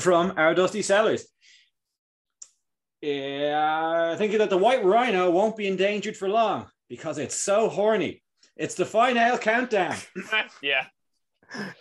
[0.00, 1.26] from our Dusty Sellers.
[3.00, 8.22] Yeah, thinking that the white rhino won't be endangered for long because it's so horny.
[8.56, 9.96] It's the final countdown.
[10.62, 10.86] yeah.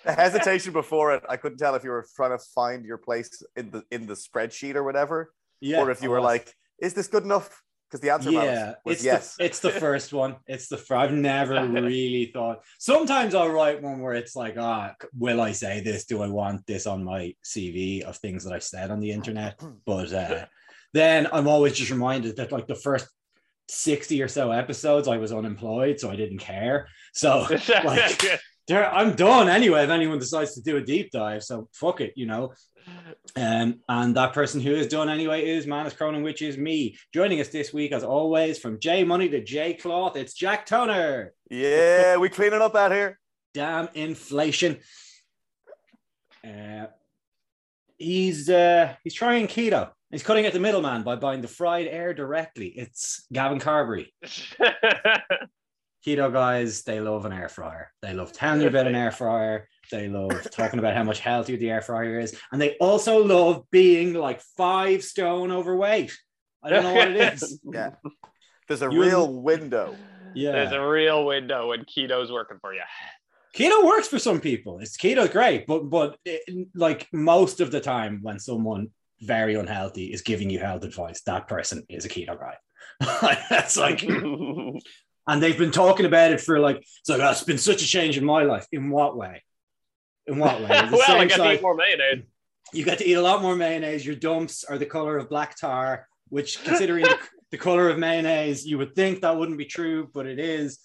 [0.05, 3.42] The hesitation before it, I couldn't tell if you were trying to find your place
[3.56, 6.24] in the in the spreadsheet or whatever, Yeah, or if you were oh.
[6.24, 9.35] like, "Is this good enough?" Because the answer yeah, was it's yes.
[9.35, 10.35] the it's the first one.
[10.46, 12.60] It's the fir- I've never really thought.
[12.79, 16.05] Sometimes I'll write one where it's like, ah, will I say this?
[16.05, 19.59] Do I want this on my CV of things that I've said on the internet?
[19.85, 20.45] But uh,
[20.94, 23.08] then I'm always just reminded that like the first
[23.70, 26.88] sixty or so episodes, I was unemployed, so I didn't care.
[27.13, 27.47] So
[27.83, 29.83] like, there, I'm done anyway.
[29.83, 32.53] If anyone decides to do a deep dive, so fuck it, you know.
[33.35, 36.97] Um, and that person who is done anyway is Manus Cronin, which is me.
[37.13, 41.33] Joining us this week, as always, from J Money to J Cloth, it's Jack Toner.
[41.49, 43.19] yeah, we cleaning up out here.
[43.53, 44.77] Damn inflation.
[46.43, 46.87] Uh,
[47.97, 49.91] he's uh, he's trying keto.
[50.11, 52.67] He's cutting out the middleman by buying the fried air directly.
[52.67, 54.13] It's Gavin Carberry.
[56.05, 57.91] Keto guys, they love an air fryer.
[58.01, 59.67] They love telling you about an air fryer.
[59.91, 62.35] They love talking about how much healthier the air fryer is.
[62.52, 66.17] And they also love being like five stone overweight.
[66.63, 67.59] I don't know what it is.
[67.63, 67.91] Yeah,
[68.67, 69.95] there's a You- real window.
[70.33, 70.52] Yeah.
[70.52, 72.81] There's a real window when keto's working for you.
[73.55, 74.79] Keto works for some people.
[74.79, 78.89] It's keto's great, but but it, like most of the time when someone
[79.22, 82.55] very unhealthy is giving you health advice, that person is a keto guy.
[83.49, 84.03] That's like
[85.27, 87.88] and they've been talking about it for like it's like "Oh, it's been such a
[87.88, 88.67] change in my life.
[88.72, 89.44] In what way?
[90.28, 90.67] In what way?
[90.92, 92.23] Well, I get to eat more mayonnaise.
[92.73, 94.06] you get to eat a lot more mayonnaise.
[94.06, 97.17] Your dumps are the color of black tar, which, considering the,
[97.52, 100.80] the color of mayonnaise, you would think that wouldn't be true, but it is.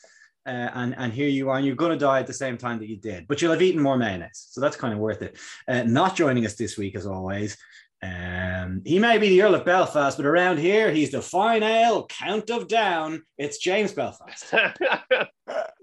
[0.44, 2.80] Uh, and and here you are, and you're going to die at the same time
[2.80, 5.38] that you did, but you'll have eaten more mayonnaise, so that's kind of worth it.
[5.68, 7.56] Uh, not joining us this week, as always.
[8.02, 12.06] Um, he may be the Earl of Belfast, but around here, he's the fine ale
[12.06, 13.22] count of down.
[13.38, 14.52] It's James Belfast.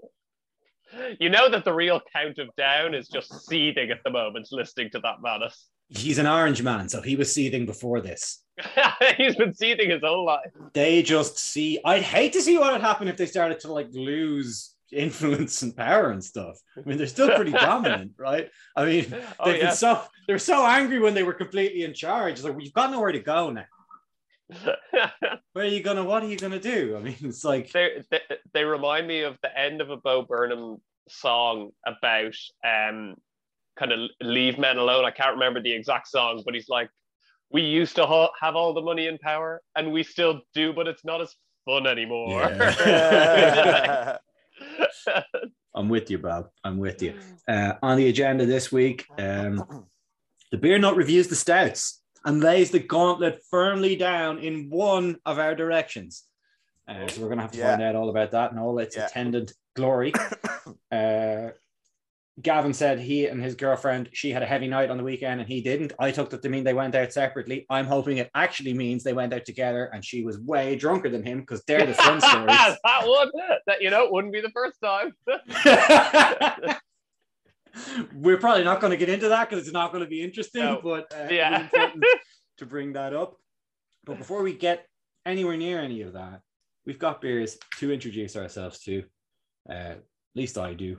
[1.18, 4.90] you know that the real count of down is just seething at the moment, listening
[4.90, 5.66] to that madness.
[5.88, 8.42] He's an orange man, so he was seething before this.
[9.16, 10.50] He's been seething his whole life.
[10.74, 13.88] they just see i'd hate to see what would happen if they started to like
[13.92, 19.06] lose influence and power and stuff i mean they're still pretty dominant right i mean
[19.38, 22.44] oh, they've Oh, been so they're so angry when they were completely in charge it's
[22.44, 23.64] like we've got nowhere to go now
[25.52, 28.20] where are you gonna what are you gonna do i mean it's like they, they,
[28.52, 32.34] they remind me of the end of a Bo Burnham song about
[32.64, 33.16] um
[33.78, 35.04] kind of leave men alone.
[35.04, 36.90] I can't remember the exact song, but he's like,
[37.50, 40.86] we used to ha- have all the money and power, and we still do, but
[40.86, 41.34] it's not as
[41.64, 42.40] fun anymore.
[42.50, 44.18] Yeah.
[45.74, 47.14] i'm with you bob i'm with you
[47.48, 49.86] uh, on the agenda this week um
[50.50, 55.38] the beer nut reviews the stouts and lays the gauntlet firmly down in one of
[55.38, 56.24] our directions.
[56.86, 57.70] Uh, so we're going to have to Yeah.
[57.70, 59.06] find out all about that and all its Yeah.
[59.06, 60.12] attendant glory.
[60.92, 61.50] Uh,
[62.42, 65.48] Gavin said he and his girlfriend, she had a heavy night on the weekend and
[65.48, 65.92] he didn't.
[65.98, 67.66] I took that to mean they went out separately.
[67.70, 71.22] I'm hoping it actually means they went out together and she was way drunker than
[71.24, 72.46] him because they're the fun stories.
[72.84, 73.30] that would
[73.66, 75.14] that you know wouldn't be the first time.
[78.14, 80.62] We're probably not going to get into that because it's not going to be interesting,
[80.64, 80.80] No.
[80.82, 81.62] but uh, Yeah.
[81.62, 82.04] important
[82.58, 83.36] to bring that up.
[84.04, 84.86] But before we get
[85.24, 86.40] anywhere near any of that,
[86.84, 89.04] we've got beers to introduce ourselves to.
[89.68, 90.02] Uh, at
[90.34, 90.98] least I do.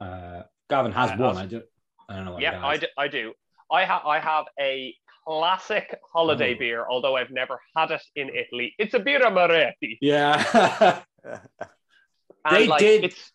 [0.00, 1.36] Uh, Gavin has one.
[1.36, 1.62] I do.
[2.08, 3.32] I don't know yeah, I do, I do.
[3.70, 4.94] I have I have a
[5.26, 6.58] classic holiday Oh.
[6.58, 8.74] beer, although I've never had it in Italy.
[8.78, 9.98] It's a Birra Moretti.
[10.00, 11.02] Yeah.
[12.48, 13.32] They like, did- It's...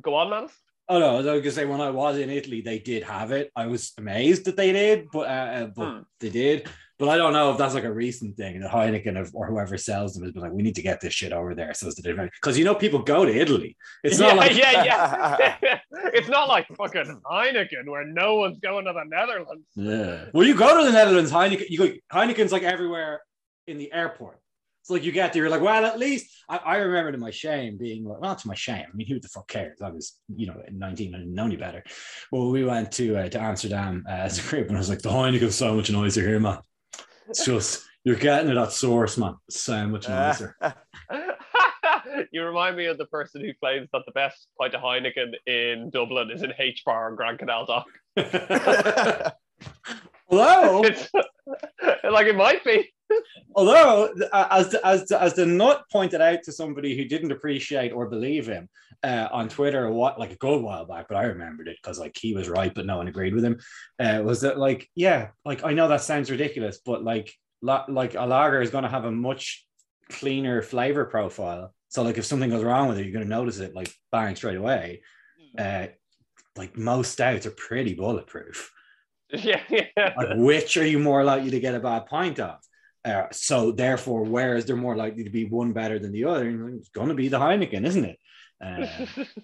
[0.00, 0.48] Go on, man.
[0.88, 3.30] oh no, I was going to say when I was in Italy, they did have
[3.30, 3.52] it.
[3.54, 5.98] I was amazed that they did, but uh, uh, but Hmm.
[6.18, 6.68] they did.
[7.02, 8.60] But I don't know if that's like a recent thing.
[8.60, 11.12] The Heineken of, or whoever sells them has been like, we need to get this
[11.12, 11.74] shit over there.
[11.74, 13.76] So because you know people go to Italy.
[14.04, 15.78] It's yeah, not like yeah, yeah.
[16.14, 19.66] it's not like fucking Heineken where no one's going to the Netherlands.
[19.74, 20.26] Yeah.
[20.32, 21.68] Well, you go to the Netherlands, Heineken.
[21.68, 23.22] You go, Heineken's like everywhere
[23.66, 24.38] in the airport.
[24.82, 27.30] It's like you get there, you're like, well, at least I, I remember to my
[27.32, 28.84] shame being like, well, not to my shame.
[28.88, 29.82] I mean, who the fuck cares?
[29.82, 31.82] I was, you know, 19, I didn't know any better.
[32.30, 35.02] Well, we went to uh, to Amsterdam uh, as a group, and I was like,
[35.02, 36.58] the Heineken's so much nicer here, man.
[37.32, 39.36] It's just you're getting it at source, man.
[39.48, 40.54] It's so much nicer.
[42.32, 45.88] you remind me of the person who claims that the best pint of Heineken in
[45.90, 47.86] Dublin is in H Bar on Grand Canal Dock.
[50.28, 51.10] Although, It's
[52.04, 52.92] like it might be.
[53.54, 57.92] Although uh, as the, as as the nut pointed out to somebody who didn't appreciate
[57.92, 58.68] or believe him,
[59.04, 62.16] uh, on Twitter what like a good while back, but I remembered it because like
[62.16, 63.58] he was right, but no one agreed with him.
[63.98, 67.32] Uh, was that like yeah, like I know that sounds ridiculous, but like
[67.62, 69.66] la- like a lager is going to have a much
[70.10, 71.74] cleaner flavor profile.
[71.88, 74.36] So like if something goes wrong with it, you're going to notice it like bang
[74.36, 75.02] straight away.
[75.58, 75.88] Uh,
[76.56, 78.72] like most stouts are pretty bulletproof.
[79.30, 80.14] yeah, yeah.
[80.16, 82.58] Like which are you more likely to get a bad pint of?
[83.04, 86.68] Uh, so therefore, where is there more likely to be one better than the other?
[86.76, 88.18] It's going to be the Heineken, isn't it?
[88.64, 88.86] Uh,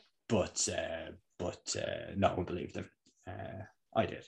[0.29, 2.89] but uh, but uh, no one believed them.
[3.27, 3.63] Uh,
[3.97, 4.25] I did.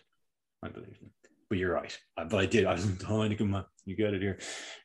[0.63, 1.11] I believed them.
[1.49, 1.97] But you're right.
[2.17, 2.65] Uh, But I did.
[2.67, 3.65] I was the Heineken man.
[3.85, 4.39] You get it here.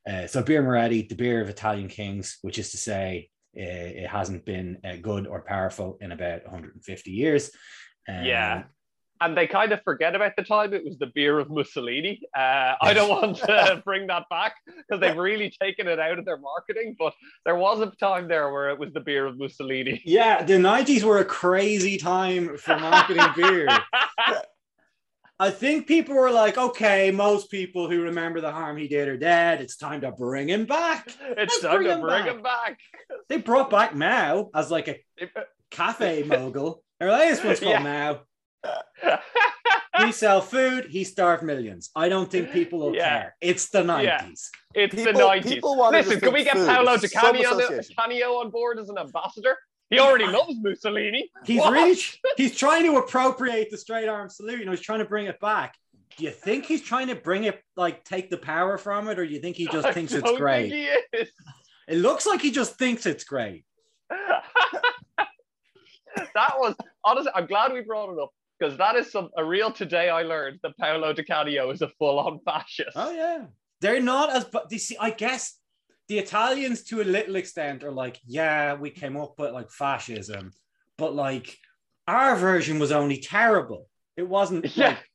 [0.10, 4.08] Uh, so Birra Moretti, the beer of Italian kings, which is to say, uh, it
[4.08, 7.52] hasn't been uh, good or powerful in about 150 years.
[8.08, 8.64] Um, Yeah.
[9.22, 12.20] And they kind of forget about the time it was the beer of Mussolini.
[12.36, 16.26] Uh, I don't want to bring that back because they've really taken it out of
[16.26, 17.14] their marketing, but
[17.46, 20.02] there was a time there where it was the beer of Mussolini.
[20.06, 23.68] Yeah, the 90s were a crazy time for marketing beer.
[25.38, 29.18] I think people were like, okay, most people who remember the harm he did are
[29.18, 29.60] dead.
[29.60, 31.08] It's time to bring him back.
[31.08, 32.36] it's Let's time bring to him bring back.
[32.36, 32.80] him back.
[33.28, 35.00] They brought back Mao as like a
[35.72, 36.84] cafe mogul.
[37.00, 37.80] They're like, this one's called Yeah.
[37.84, 38.20] Mao.
[40.02, 40.88] We sell food.
[40.90, 41.90] He starved millions.
[41.96, 43.10] I don't think people will Yeah.
[43.10, 43.36] care.
[43.40, 44.04] It's the 90s.
[44.04, 44.84] Yeah.
[44.84, 45.44] It's People- the 90s.
[45.54, 46.68] people wanted Listen, can we get food.
[46.68, 47.96] Paolo Some Di on, association.
[47.98, 49.58] Canio on board as an ambassador?
[49.90, 51.32] He already loves Mussolini.
[51.46, 51.72] He's What?
[51.72, 51.98] really
[52.36, 54.60] he's trying to appropriate the straight arm salute.
[54.60, 55.76] You know, he's trying to bring it back.
[56.18, 59.26] Do you think he's trying to bring it like take the power from it, or
[59.26, 60.72] do you think he just I thinks it's don't great?
[60.72, 61.30] think he is.
[61.88, 63.64] It looks like he just thinks it's great.
[66.34, 69.72] that was honestly, I'm glad we brought it up because that is some a real
[69.72, 72.96] today I learned that Paolo Di Canio is a full-on fascist.
[72.96, 73.46] Oh yeah,
[73.81, 74.98] they're not as but you see.
[75.00, 75.57] I guess
[76.07, 80.52] the Italians to a little extent are like, yeah, we came up with like fascism,
[80.98, 81.57] but like
[82.07, 83.90] our version was only terrible.
[84.16, 84.90] It wasn't Yeah.
[84.90, 85.10] like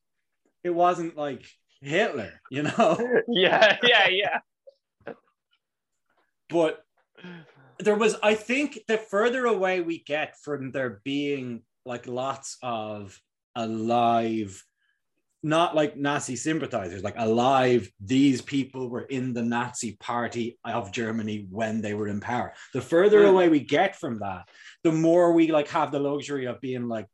[0.65, 1.45] it wasn't like
[1.81, 2.99] Hitler, you know.
[3.29, 4.39] yeah, yeah, yeah.
[6.49, 6.83] but
[7.79, 13.19] there was i think the further away we get from there being like lots of
[13.57, 14.65] alive
[15.43, 21.47] not like nazi sympathizers like alive these people were in the nazi party of germany
[21.51, 22.53] when they were in power.
[22.75, 24.49] The further away we get from that
[24.85, 27.07] the more we like have the luxury of being like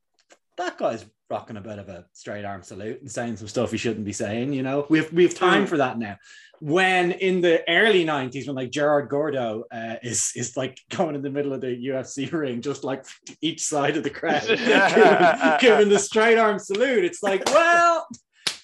[0.56, 3.76] that guy's rocking a bit of a straight arm salute and saying some stuff he
[3.76, 4.86] shouldn't be saying you know?
[4.88, 6.16] We have we have time for that now.
[6.60, 11.22] When in the early 90s when like Gerard Gordeau uh, is is like going in
[11.22, 13.04] the middle of the UFC ring just like
[13.40, 18.06] each side of the crowd giving, giving the straight arm salute it's like well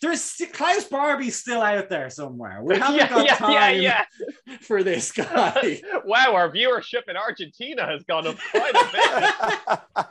[0.03, 2.61] there's Klaus Barbie's still out there somewhere.
[2.63, 4.05] We haven't yeah, got yeah, time yeah,
[4.61, 5.81] for this guy.
[6.05, 8.75] Wow, our viewership in Argentina has gone up quite
[9.95, 10.09] a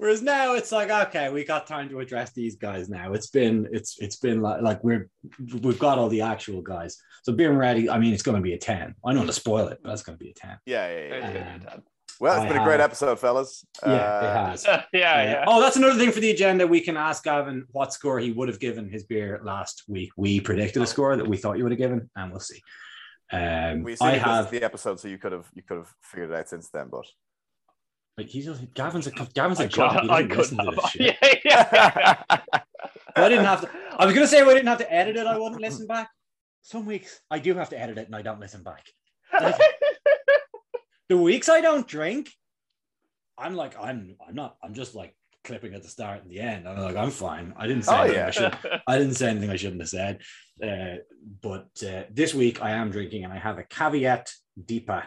[0.00, 3.12] Whereas now it's like, okay, we got time to address these guys now.
[3.12, 5.10] It's been it's it's been like like we're
[5.60, 6.96] we've got all the actual guys.
[7.22, 8.94] So being ready, I mean, it's going to be a ten.
[9.04, 10.56] I don't want to spoil it, but it's going to be a ten.
[10.64, 11.34] yeah, yeah, bit.
[11.34, 11.74] yeah.
[11.74, 11.82] Um,
[12.18, 13.62] Well, it's I been a great episode, fellas.
[13.84, 14.64] Yeah, Uh, it has.
[14.66, 15.44] yeah, yeah.
[15.46, 16.66] Oh, that's another thing for the agenda.
[16.66, 20.12] We can ask Gavin what score he would have given his beer last week.
[20.16, 22.62] We predicted a score that we thought you would have given, and we'll see.
[23.32, 26.30] Um, We assume I have the episode, so you could have you could have figured
[26.30, 26.88] it out since then.
[26.90, 27.04] But
[28.18, 29.92] like he's just, Gavin's a Gavin's a I job.
[29.94, 31.16] could, He I doesn't could listen to this shit.
[31.22, 32.22] Yeah, yeah.
[33.16, 33.70] I didn't have to.
[33.96, 36.08] I was gonna say I didn't have to edit it, I wouldn't listen back.
[36.62, 38.84] Some weeks I do have to edit it, and I don't listen back.
[41.08, 42.30] The weeks I don't drink,
[43.36, 44.56] I'm like I'm I'm not.
[44.62, 46.68] I'm just like clipping at the start and the end.
[46.68, 47.52] I'm like I'm fine.
[47.56, 48.26] I didn't say Oh, anything yeah.
[48.26, 48.80] I should.
[48.86, 50.20] I didn't say anything I shouldn't have said.
[50.62, 50.98] Uh,
[51.42, 54.30] but uh, this week I am drinking, and I have a caveat
[54.62, 55.02] DIPA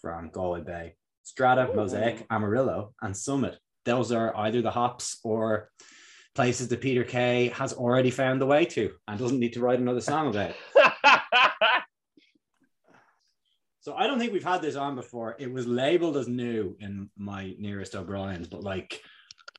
[0.00, 0.94] from Galway Bay,
[1.26, 1.74] Strata, Ooh.
[1.74, 3.58] Mosaic, Amarillo, and Summit.
[3.84, 5.70] Those are either the hops or
[6.36, 9.80] places that Peter Kay has already found the way to and doesn't need to write
[9.80, 10.54] another song about.
[13.80, 15.36] So I don't think we've had this on before.
[15.38, 19.00] It was labeled as new in my nearest O'Brien's, but like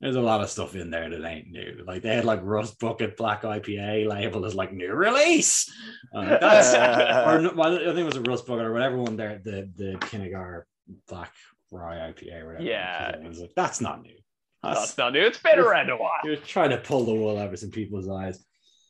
[0.02, 1.82] there's a lot of stuff in there that ain't new.
[1.86, 5.72] Like they had like Rust Bucket Black IPA labeled as like new release.
[6.14, 6.74] Uh, that's
[7.26, 9.96] or well, I think it was a Rust Bucket or whatever one there, the the
[10.00, 10.64] Kinnegar
[11.08, 11.32] Black
[11.70, 12.64] Rye IPA or whatever.
[12.64, 13.10] Yeah.
[13.10, 14.14] It was like, that's not new.
[14.62, 15.20] That's, That's not new.
[15.24, 16.10] It's been around a while.
[16.24, 18.44] you're trying to pull the wool over some people's eyes.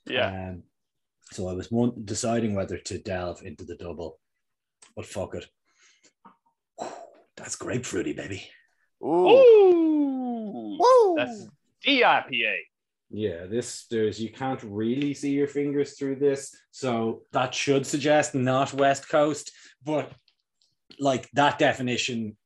[0.06, 0.28] Yeah.
[0.50, 0.62] Um,
[1.32, 4.18] so I was one, deciding whether to delve into the double,
[4.96, 5.44] but fuck it.
[7.36, 8.48] That's grapefruity, baby.
[9.04, 10.78] ooh, Ooh.
[10.80, 11.14] Woo.
[11.18, 11.46] That's
[11.86, 12.56] DIPA.
[13.10, 18.34] Yeah, this there's you can't really see your fingers through this, so that should suggest
[18.34, 19.52] not West Coast,
[19.84, 20.12] but
[20.98, 22.36] like that definition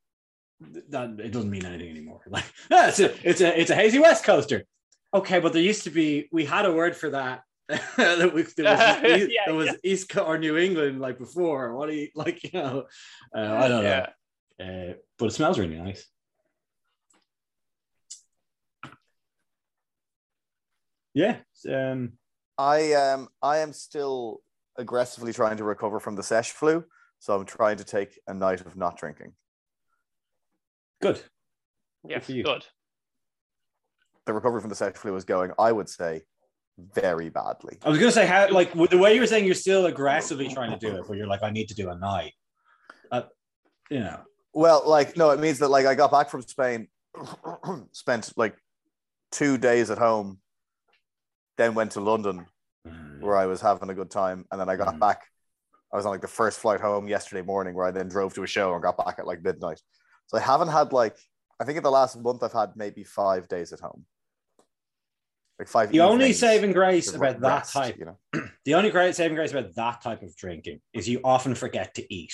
[0.90, 2.21] that it doesn't mean anything anymore.
[2.31, 4.64] Like ah, it's a it's a it's a hazy West Coaster.
[5.14, 7.42] Okay, but there used to be we had a word for that.
[7.69, 9.75] that we, there was, Yeah, east, there was yeah.
[9.85, 11.75] East Co- or New England like before.
[11.75, 12.42] What do you like?
[12.45, 12.85] You know,
[13.37, 14.07] uh, I don't know.
[14.61, 16.07] Uh, but it smells really nice.
[21.14, 21.37] Yeah.
[21.69, 22.12] Um,
[22.59, 24.40] I um I am still
[24.76, 26.85] aggressively trying to recover from the sesh flu,
[27.19, 29.33] so I'm trying to take a night of not drinking.
[31.02, 31.21] Good.
[32.06, 32.42] Yes, for you.
[32.42, 32.64] good.
[34.26, 36.23] The recovery from the sesh flu is going, I would say,
[36.94, 37.76] very badly.
[37.85, 40.49] I was gonna say how like with the way you were saying you're still aggressively
[40.49, 42.32] trying to do it, but you're like, I need to do a night.
[43.11, 43.23] Uh,
[43.90, 44.21] you know.
[44.54, 46.88] Well, like no, it means that like I got back from Spain,
[47.92, 48.56] spent like
[49.30, 50.38] two days at home,
[51.59, 52.47] then went to London
[53.21, 54.99] where I was having a good time, and then I got Mm.
[55.00, 55.23] back.
[55.92, 58.42] I was on like the first flight home yesterday morning, where I then drove to
[58.42, 59.80] a show and got back at like midnight.
[60.32, 61.16] So I haven't had like
[61.60, 64.04] I think in the last month I've had maybe five days at home,
[65.58, 65.90] like five.
[65.92, 68.18] The only saving grace to about that type, you know.
[68.64, 72.14] the only great saving grace about that type of drinking is you often forget to
[72.14, 72.32] eat.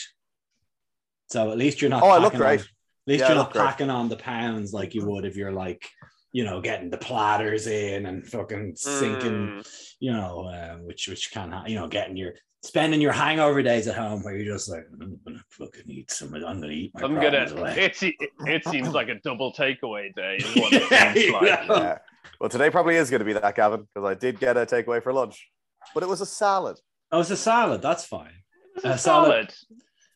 [1.30, 2.02] So at least you're not.
[2.02, 2.60] Oh, I look packing on- great.
[2.60, 2.66] at
[3.06, 3.64] least Yeah, you're look not great.
[3.66, 5.86] packing on the pounds like you would if you're like,
[6.32, 9.68] you know, getting the platters in and fucking sinking, Mm.
[10.00, 13.86] you know, uh, which which can ha- you know, getting your spending your hangover days
[13.88, 16.34] at home where you're just like, I'm gonna fucking eat some.
[16.34, 17.46] I'm gonna eat my I'm gonna.
[17.56, 17.92] away.
[18.00, 18.14] It,
[18.46, 20.36] it seems like a double takeaway day.
[20.36, 21.42] Is what Yeah, seems like.
[21.46, 21.64] yeah.
[21.68, 21.98] Yeah.
[22.40, 25.02] Well, today probably is going to be that, Gavin, because I did get a takeaway
[25.02, 25.48] for lunch,
[25.94, 26.78] but it was a salad.
[27.10, 27.82] Oh, it's a salad.
[27.82, 28.30] That's fine.
[28.76, 29.30] It was A a salad.
[29.50, 29.54] salad.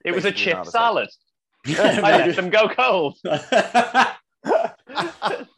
[0.04, 1.08] It was a chip not a salad.
[1.66, 3.18] I let them go cold.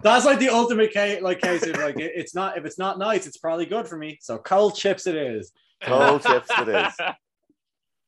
[0.03, 2.99] That's like the ultimate case, like case of like it- it's not if it's not
[2.99, 4.19] nice, it's probably good for me.
[4.21, 5.53] So cold chips it is.
[5.85, 6.95] Cold chips it is.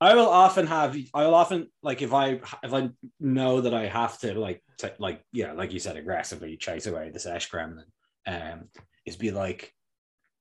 [0.01, 3.87] I will often have I will often like if I if I know that I
[3.87, 7.85] have to like to, like yeah like you said aggressively chase away the sesh gremlin
[8.27, 8.69] um
[9.07, 9.73] is be like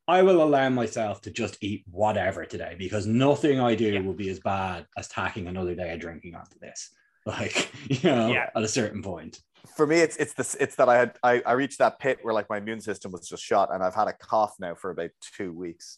[0.08, 4.02] I will allow myself to just eat whatever today because nothing I do Yeah.
[4.02, 6.90] will be as bad as tacking another day of drinking onto this
[7.26, 8.50] like you know Yeah.
[8.56, 9.40] at a certain point
[9.78, 12.34] For me, it's it's this it's that I had I, I reached that pit where
[12.34, 15.10] like my immune system was just shot, and I've had a cough now for about
[15.38, 15.98] two weeks.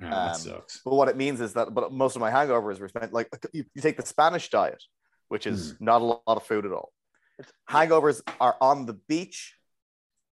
[0.00, 2.80] Yeah, that Um, sucks But what it means is that, but most of my hangovers
[2.80, 4.82] were spent like you, you take the Spanish diet,
[5.28, 5.84] which is Hmm.
[5.84, 6.92] not a lot of food at all.
[7.70, 9.56] Hangovers are on the beach.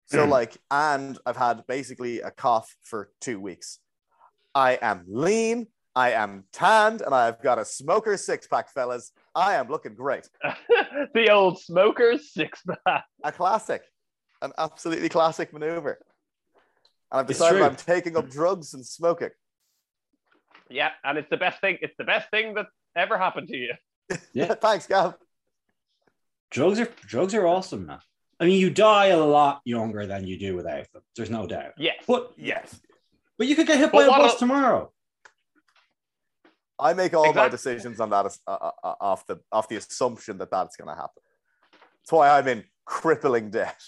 [0.07, 0.31] So, Hmm.
[0.31, 3.79] like, and I've had basically a cough for two weeks.
[4.55, 9.13] I am lean, I am tanned, and I've got a smoker six pack, fellas.
[9.35, 10.29] I am looking great.
[11.15, 13.05] the old smoker six pack.
[13.25, 13.83] A classic,
[14.43, 15.99] an absolutely classic maneuver.
[17.11, 17.63] And I've It's decided.
[17.63, 19.31] I'm taking up drugs and smoking.
[20.73, 21.79] Yeah, and it's the best thing.
[21.83, 23.75] It's the best thing that ever happened to you.
[24.35, 24.55] Yeah.
[24.61, 25.15] Thanks, Gav.
[26.51, 27.99] drugs are drugs are awesome man
[28.41, 31.73] I mean you die a lot younger than you do without them there's no doubt
[31.79, 31.97] Yes.
[32.07, 32.79] but Yes.
[33.39, 34.93] but you could get hit But by a what bus a- tomorrow
[36.79, 40.37] I make all my decisions on that uh, uh, uh, off the off the assumption
[40.39, 41.23] that that's going to happen.
[41.73, 43.81] That's why I'm in crippling debt.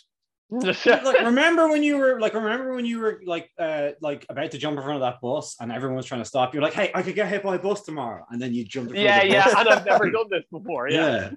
[0.51, 4.59] Like remember when you were like remember when you were like uh like about to
[4.59, 6.91] jump in front of that bus and everyone was trying to stop you like hey
[6.95, 9.17] I could get hit by a bus tomorrow and then you jumped in front yeah,
[9.23, 10.89] of the yeah, bus and I've never done this before.
[10.89, 11.07] Yeah.
[11.11, 11.31] yeah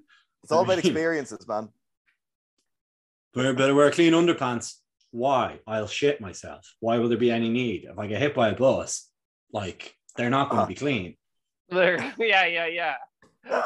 [0.43, 1.69] It's all about experiences, man.
[3.33, 4.75] better, better wear clean underpants
[5.11, 8.49] why I'll shit myself why will there be any need if I get hit by
[8.49, 9.09] a bus
[9.53, 10.67] like they're not going to Uh-huh.
[10.69, 11.15] be clean
[11.69, 12.95] There, yeah, yeah, yeah.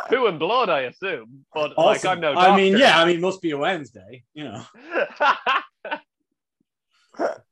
[0.09, 1.45] Poo and blood, I assume.
[1.53, 2.33] But like, I'm no.
[2.33, 2.51] Doctor.
[2.51, 4.63] I mean yeah I mean must be a Wednesday you know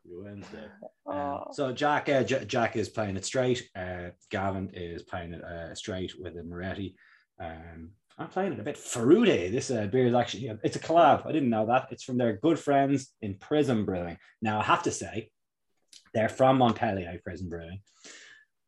[0.05, 0.65] Wednesday.
[1.05, 1.45] Um, Oh.
[1.53, 3.67] so Jack, uh, J- Jack is playing it straight.
[3.75, 6.95] Uh, Gavin is playing it uh, straight with a Moretti.
[7.39, 9.51] Um, I'm playing it a bit Ferrude.
[9.51, 11.25] This uh, beer is actually it's a collab.
[11.25, 11.88] I didn't know that.
[11.91, 14.17] It's from their good friends in Prism Brewing.
[14.41, 15.31] Now I have to say,
[16.13, 17.81] they're from Montpellier Prism Brewing.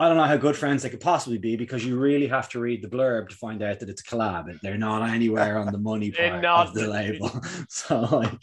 [0.02, 2.60] I don't know how good friends they could possibly be because you really have to
[2.60, 4.60] read the blurb to find out that it's a collab.
[4.62, 7.30] They're not anywhere on the money part of the label.
[7.70, 8.42] So like,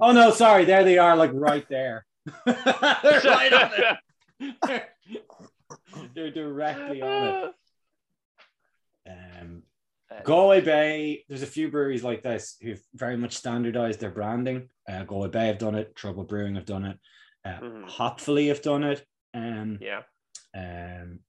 [0.00, 2.04] oh no, sorry, there they are, like right there.
[2.44, 2.56] They're
[3.24, 3.70] right on
[4.40, 4.84] it.
[6.16, 7.52] They're directly on
[9.06, 9.10] it.
[9.40, 9.62] Um,
[10.24, 14.68] Galway Bay, there's a few breweries like this who've very much standardized their branding.
[14.90, 16.98] Uh, Galway Bay have done it, Trouble Brewing have done it,
[17.44, 17.84] uh, Mhm.
[17.88, 19.06] Hopfully have done it.
[19.34, 20.02] Um, Yeah.
[20.54, 21.20] um,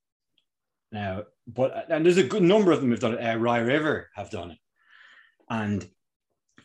[0.92, 3.24] now, but and there's a good number of them who've done it.
[3.24, 4.58] Uh, Rye River have done it,
[5.50, 5.88] and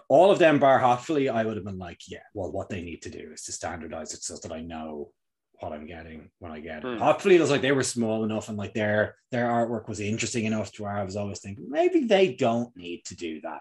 [0.09, 3.03] all of them, bar Hopfully, I would have been like, yeah, well, what they need
[3.03, 5.12] to do is to standardize it so that I know
[5.61, 6.97] what I'm getting when I get it.
[6.97, 7.03] Hmm.
[7.03, 10.45] Hopefully, it was like they were small enough and like their their artwork was interesting
[10.45, 13.61] enough to where I was always thinking maybe they don't need to do that.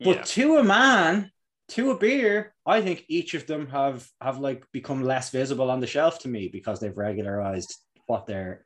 [0.00, 0.22] But yeah.
[0.22, 1.30] to a man,
[1.68, 5.80] to a beer, I think each of them have have like become less visible on
[5.80, 7.74] the shelf to me because they've regularized
[8.06, 8.64] what their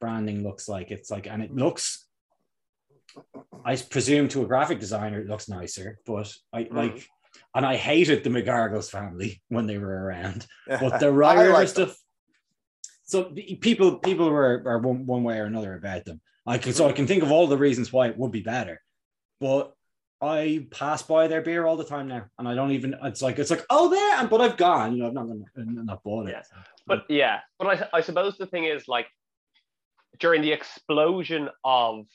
[0.00, 0.90] branding looks like.
[0.90, 2.06] It's like, and it looks,
[3.64, 5.98] I presume to a graphic designer, it looks nicer.
[6.06, 6.74] But I Mm.
[6.74, 7.08] like,
[7.54, 10.46] and I hated the McGargles family when they were around.
[10.66, 11.88] But the River like them.
[11.88, 11.96] stuff.
[13.04, 16.20] So people people were are one, one way or another about them.
[16.46, 18.80] I can so I can think of all the reasons why it would be better,
[19.40, 19.75] but
[20.20, 22.94] I pass by their beer all the time now, and I don't even.
[23.02, 24.92] It's like it's like oh there, and but I've gone.
[24.92, 26.32] You know, I've not gonna I've not bought it.
[26.32, 26.42] Yeah.
[26.86, 29.06] But yeah, but I, I suppose the thing is like
[30.18, 32.06] during the explosion of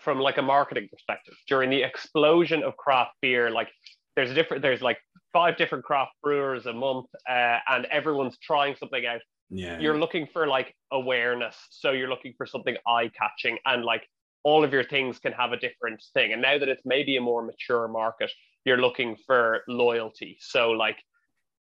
[0.00, 3.68] from like a marketing perspective, during the explosion of craft beer, like
[4.16, 4.98] there's a different there's like
[5.32, 9.20] five different craft brewers a month, uh, and everyone's trying something out.
[9.50, 14.08] yeah, You're looking for like awareness, so you're looking for something eye catching, and like
[14.42, 16.32] all of your things can have a different thing.
[16.32, 18.30] And now that it's maybe a more mature market,
[18.64, 20.38] you're looking for loyalty.
[20.40, 20.96] So like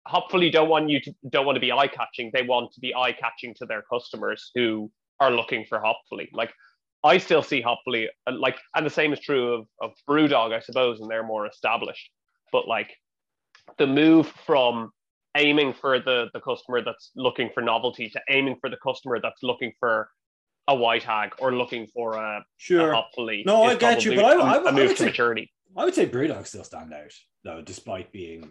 [0.05, 2.31] hopefully don't want you to don't want to be eye catching.
[2.33, 6.29] They want to be eye catching to their customers who are looking for Hopefully.
[6.33, 6.53] Like
[7.03, 10.59] I still see Hopefully uh, like, and the same is true of of BrewDog, I
[10.59, 12.09] suppose, and they're more established.
[12.51, 12.91] But like
[13.77, 14.91] the move from
[15.37, 19.43] aiming for the the customer that's looking for novelty to aiming for the customer that's
[19.43, 20.09] looking for
[20.69, 22.93] a white hag or looking for a, a sure.
[22.93, 23.43] Hopefully.
[23.45, 25.05] No, I get you, probably but I- a- I- I a move would to say-
[25.05, 25.51] maturity.
[25.77, 27.11] I would say Brewdog still stand out
[27.43, 28.49] though, despite being.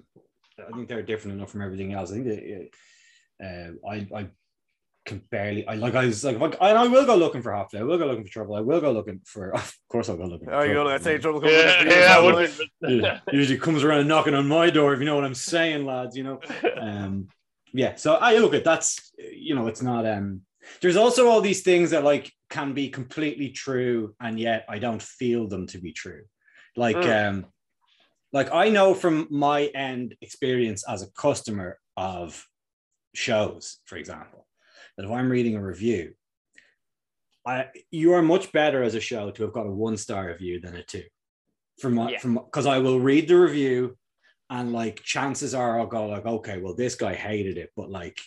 [0.59, 2.11] I think they're different enough from everything else.
[2.11, 2.69] I think they,
[3.45, 4.27] uh, I I
[5.07, 5.67] can barely.
[5.67, 5.95] I like.
[5.95, 7.81] I was like, like, and I will go looking for Hopful.
[7.81, 8.55] I will go looking for trouble.
[8.57, 9.53] I will go looking for.
[9.55, 10.49] Of course, I'll go looking.
[10.49, 10.85] For Oh, you trouble.
[10.85, 12.61] know, let's say trouble comes Yeah, with yeah, wouldn't?
[13.05, 16.17] Yeah, usually comes around knocking on my door if you know what I'm saying, lads.
[16.17, 16.41] You know.
[16.81, 17.29] Um,
[17.73, 17.95] yeah.
[17.97, 20.07] So I look at that's you know it's not.
[20.07, 20.43] Um,
[20.81, 25.03] there's also all these things that like can be completely true and yet I don't
[25.03, 26.23] feel them to be true.
[26.77, 27.29] Like Mm.
[27.29, 27.47] um,
[28.33, 32.45] like I know from my end experience as a customer of
[33.15, 34.47] shows, for example,
[34.97, 36.15] that if I'm reading a review,
[37.47, 40.61] I you are much better as a show to have got a one star review
[40.61, 41.05] than a two.
[41.81, 42.19] From my Yeah.
[42.19, 43.97] from because I will read the review
[44.51, 48.21] and like chances are I'll go like, okay, well, this guy hated it, but like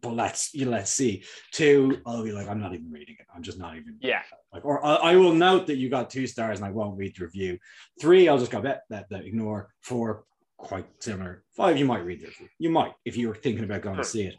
[0.00, 1.24] but let's you know, let's see.
[1.52, 3.26] Two, I'll be like, I'm not even reading it.
[3.34, 4.22] I'm just not even Yeah.
[4.52, 7.14] like, or I, I will note that you got two stars and I won't read
[7.16, 7.58] the review.
[8.00, 9.70] Three, I'll just go bet that, that ignore.
[9.80, 10.24] Four,
[10.58, 11.44] quite similar.
[11.56, 12.48] Five, you might read the review.
[12.58, 14.36] You might if you were thinking about going to see it.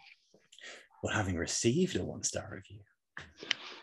[1.01, 2.79] But having received a one star review,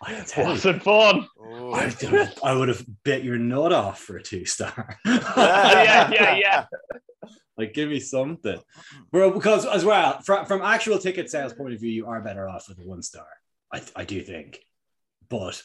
[0.01, 1.27] I can tell Wasn't fun.
[1.41, 1.73] Ooh.
[1.73, 4.99] I, would have- I would have bit your nut off for a two star.
[5.07, 6.65] yeah, yeah, yeah.
[7.59, 8.59] Like, give me something,
[9.13, 9.31] bro.
[9.31, 12.67] Because as well, from, from actual ticket sales point of view, you are better off
[12.69, 13.27] with a one star.
[13.73, 14.61] I, I do think,
[15.29, 15.63] but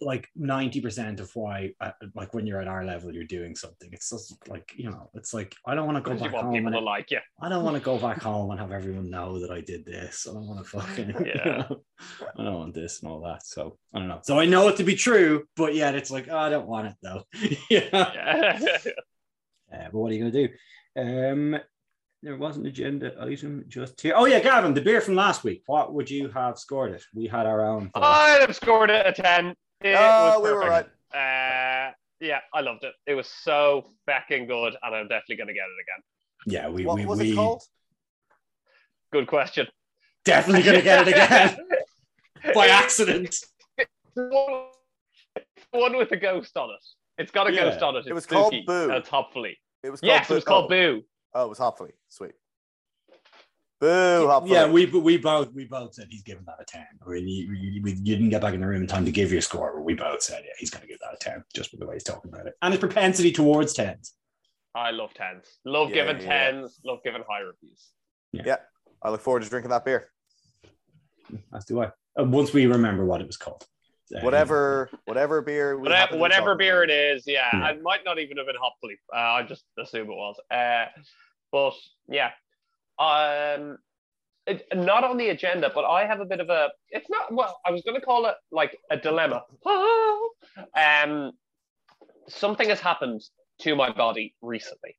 [0.00, 3.90] like ninety percent of why, uh, like when you're at our level, you're doing something.
[3.92, 6.52] It's just like you know, it's like I don't want to go you back home.
[6.54, 7.18] people And, like you.
[7.40, 10.26] I don't want to go back home and have everyone know that I did this.
[10.28, 11.08] I don't want to fucking.
[11.26, 11.44] you Yeah.
[11.68, 11.82] know,
[12.38, 13.44] I don't want this and all that.
[13.46, 14.20] So I don't know.
[14.22, 16.88] So I know it to be true, but yet it's like oh, I don't want
[16.88, 17.22] it though.
[17.70, 18.58] yeah.
[18.60, 18.78] Yeah.
[19.72, 20.54] Uh, but what are you going to do?
[21.00, 21.60] Um,
[22.22, 24.12] there was an agenda item just here.
[24.16, 25.62] Oh yeah, Gavin, the beer from last week.
[25.66, 27.02] What would you have scored it?
[27.14, 27.90] We had our own.
[27.94, 29.54] I'd have scored it a 10.
[29.82, 30.84] It Oh, was we were right.
[30.84, 30.96] perfect.
[31.14, 32.92] Uh, yeah, I loved it.
[33.06, 36.02] It was so fucking good, and I'm definitely going to get it again.
[36.46, 37.62] yeah, we What we, was we it called?
[39.12, 39.66] Good question.
[40.24, 41.58] definitely going to get it again
[42.54, 43.34] by accident.
[44.14, 44.66] One
[45.72, 46.84] one with a ghost on it.
[47.22, 47.70] It's got a Yeah.
[47.70, 48.00] ghost on it.
[48.00, 48.84] It's It was called Boo.
[48.84, 49.58] and It's hopefully.
[49.82, 50.68] It was called Yes, it was called oh.
[50.68, 51.02] Boo.
[51.34, 51.92] Oh, it was Hopefully.
[52.08, 52.32] Sweet.
[53.80, 54.54] Boo, Hopefully.
[54.54, 56.86] Yeah, we we both we both said he's giving that a ten.
[57.06, 59.32] Or you, you, we- you didn't get back in the room in time to give
[59.32, 61.42] you a score, but we both said yeah, he's going to give that a ten
[61.54, 64.14] just with the way he's talking about it and his propensity towards tens.
[64.74, 65.46] I love tens.
[65.64, 66.50] Love Yeah, giving yeah.
[66.50, 66.78] tens.
[66.84, 67.88] Love giving high reviews.
[68.32, 68.56] Yeah
[69.02, 70.10] i look forward to drinking that beer.
[71.54, 71.86] As do I.
[72.18, 73.64] Uh, once we remember what it was called.
[74.14, 75.76] Uh, Whatever, whatever beer.
[75.76, 76.90] we Whatever, whatever beer about.
[76.90, 77.70] it is, yeah, Yeah.
[77.70, 78.96] it might not even have been hopefully.
[79.14, 80.36] Uh, I just assume it was.
[80.50, 80.86] Uh,
[81.52, 81.74] but
[82.08, 82.30] yeah,
[83.00, 83.78] um,
[84.46, 86.68] it, not on the agenda, but I have a bit of a.
[86.90, 87.60] It's not well.
[87.64, 89.42] I was going to call it like a dilemma.
[89.64, 91.32] um,
[92.28, 93.22] something has happened
[93.60, 94.96] to my body recently,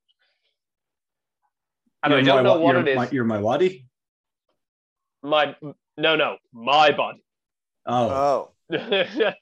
[2.03, 2.95] and I You're don't my know what you're it is.
[2.95, 3.85] My, you're my waddy.
[5.23, 5.55] My
[5.97, 7.23] no, no, my body.
[7.85, 8.77] Oh, Oh,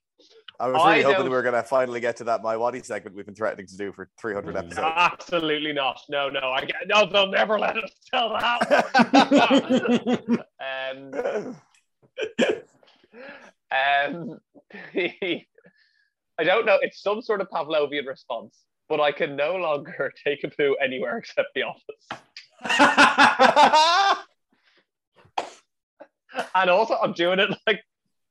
[0.61, 2.83] I was I really hoping we were going to finally get to that My Waddy
[2.83, 4.59] segment we've been threatening to do for 300 Mm.
[4.59, 4.93] episodes.
[4.95, 6.01] Absolutely not.
[6.09, 6.51] No, no.
[6.51, 7.05] I get, no.
[7.05, 8.85] They'll never let us tell that.
[10.91, 11.55] um,
[13.71, 14.39] um,
[14.95, 16.77] I don't know.
[16.81, 18.57] It's some sort of Pavlovian response,
[18.89, 22.05] but I can no longer take a poo anywhere except the office.
[26.55, 27.81] And also, I'm doing it like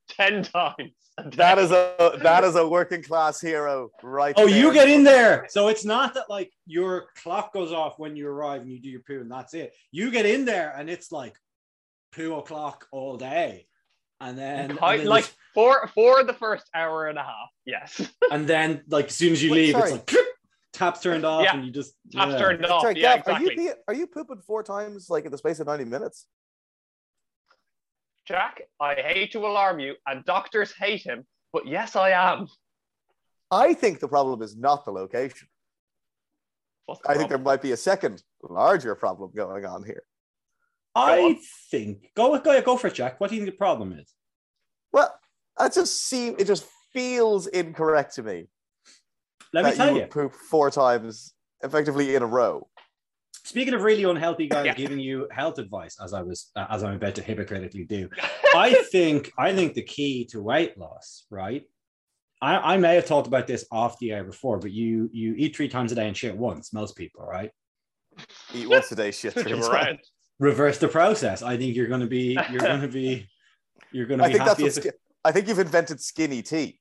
[0.08, 0.92] ten times.
[1.18, 1.36] A day.
[1.36, 4.34] that is a that is a working class hero, right?
[4.36, 5.46] oh, you get in there.
[5.50, 8.88] So it's not that like your clock goes off when you arrive and you do
[8.88, 9.74] your poo and that's it.
[9.90, 11.36] You get in there and it's like
[12.12, 13.66] poo o'clock all day.
[14.20, 17.50] And then, and then like for for the first hour and a half.
[17.64, 18.00] Yes,
[18.32, 19.92] and then like as soon as you Wait, leave, sorry.
[19.92, 20.24] it's like
[20.72, 21.54] taps turned off Yeah.
[21.54, 22.38] and you just taps yeah.
[22.38, 22.82] turned off.
[22.82, 25.66] Sorry, yeah, Gav, are you are you pooping four times like in the space of
[25.66, 26.26] ninety minutes?
[28.28, 32.46] Jack, I hate to alarm you, and doctors hate him, but yes, I am.
[33.50, 35.48] I think the problem is not the location.
[36.86, 40.02] The I think there might be a second larger problem going on here.
[40.94, 41.38] I on.
[41.70, 43.18] think go go go for it, Jack.
[43.18, 44.12] What do you think the problem is?
[44.92, 45.14] Well,
[45.56, 48.48] that just seem it just feels incorrect to me.
[49.54, 50.06] Let me tell would you.
[50.06, 52.68] poop four times effectively in a row.
[53.48, 54.74] Speaking of really unhealthy guys Yeah.
[54.74, 58.10] giving you health advice, as I was uh, as I'm about to hypocritically do,
[58.54, 61.62] I think I think the key to weight loss, right?
[62.42, 65.56] I, I may have talked about this off the air before, but you you eat
[65.56, 66.74] three times a day and shit once.
[66.74, 67.50] Most people, right?
[68.54, 69.66] Eat once a day, shit three times.
[69.68, 69.98] around.
[70.38, 71.42] Reverse the process.
[71.42, 73.26] I think you're going to be you're going to be
[73.92, 74.62] you're going to I be think that's happy.
[74.64, 74.90] what As, ski-
[75.24, 76.78] I think you've invented skinny tea.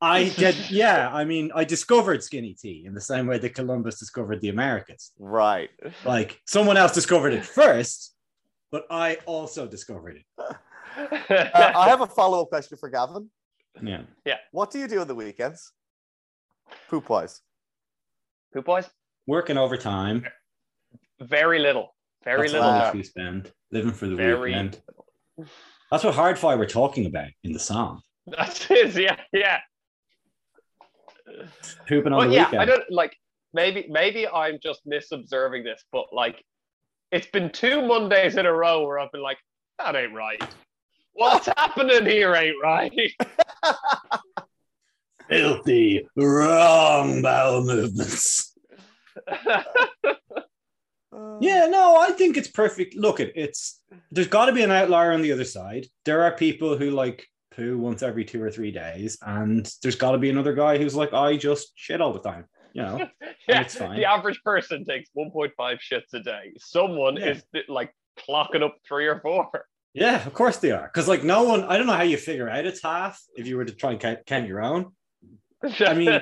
[0.00, 1.10] I did, yeah.
[1.12, 5.12] I mean, I discovered skinny tea in the same way that Columbus discovered the Americas.
[5.18, 5.70] Right.
[6.04, 8.14] Like someone else discovered it first,
[8.72, 10.24] but I also discovered it.
[10.96, 13.30] Uh, I have a follow up question for Gavin.
[13.80, 14.02] Yeah.
[14.26, 14.38] Yeah.
[14.50, 15.70] What do you do on the weekends?
[16.88, 17.40] Poop wise.
[18.52, 18.90] Poop boys,
[19.28, 20.26] Working overtime.
[21.20, 22.68] very little, very That's little.
[22.68, 23.52] all we spend.
[23.70, 24.80] Living for the Very weekend.
[25.92, 28.02] That's what hard fire we're talking about in the song.
[28.26, 28.96] That's it.
[28.96, 29.60] Yeah, yeah.
[31.88, 32.62] Pooping on But the yeah, weekend.
[32.62, 33.16] I don't like.
[33.52, 36.44] Maybe maybe I'm just misobserving this, but like,
[37.10, 39.38] it's been two Mondays in a row where I've been like,
[39.78, 40.42] that ain't right.
[41.14, 42.92] What's happening here ain't right.
[45.28, 48.56] Filthy, wrong bowel movements.
[51.40, 52.94] Yeah, no, I think it's perfect.
[52.94, 55.86] Look, it it's there's got to be an outlier on the other side.
[56.04, 60.12] There are people who like poo once every two or three days, and there's got
[60.12, 62.44] to be another guy who's like, I just shit all the time.
[62.72, 62.98] You know,
[63.48, 63.96] yeah, it's fine.
[63.96, 66.52] the average person takes 1.5 shits a day.
[66.58, 67.30] Someone Yeah.
[67.30, 67.92] is like
[68.28, 69.48] clocking up three or four.
[69.92, 70.84] yeah, of course they are.
[70.86, 73.56] Because like no one, I don't know how you figure out it's half if you
[73.56, 74.92] were to try and count, count your own.
[75.80, 76.20] I mean,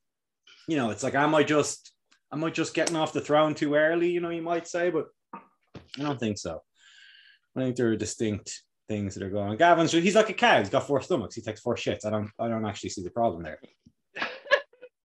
[0.68, 1.92] you know, it's like, am I just,
[2.32, 4.10] am I just getting off the throne too early?
[4.10, 6.62] You know, you might say, but I don't think so.
[7.56, 9.50] I think there are a distinct things that are going.
[9.50, 9.56] on.
[9.56, 10.58] Gavin's he's like a cow.
[10.58, 11.34] He's got four stomachs.
[11.34, 12.04] He takes four shits.
[12.04, 13.58] I don't, I don't actually see the problem there.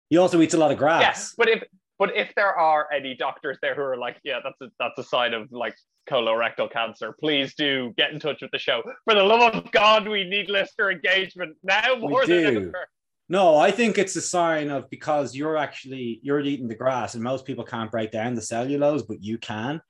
[0.08, 1.34] He also eats a lot of yeah, grass.
[1.36, 1.64] but if
[1.98, 5.02] but if there are any doctors there who are like, yeah, that's a that's a
[5.02, 5.74] sign of like
[6.08, 8.82] colorectal cancer, please do get in touch with the show.
[9.04, 12.58] For the love of God, we need listener engagement now more than do.
[12.68, 12.88] ever.
[13.28, 17.24] No, I think it's a sign of because you're actually you're eating the grass, and
[17.24, 19.80] most people can't break down the cellulose, but you can.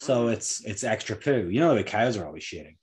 [0.00, 0.32] So Mm.
[0.34, 1.48] it's it's extra poo.
[1.50, 2.76] You know the cows are always shitting.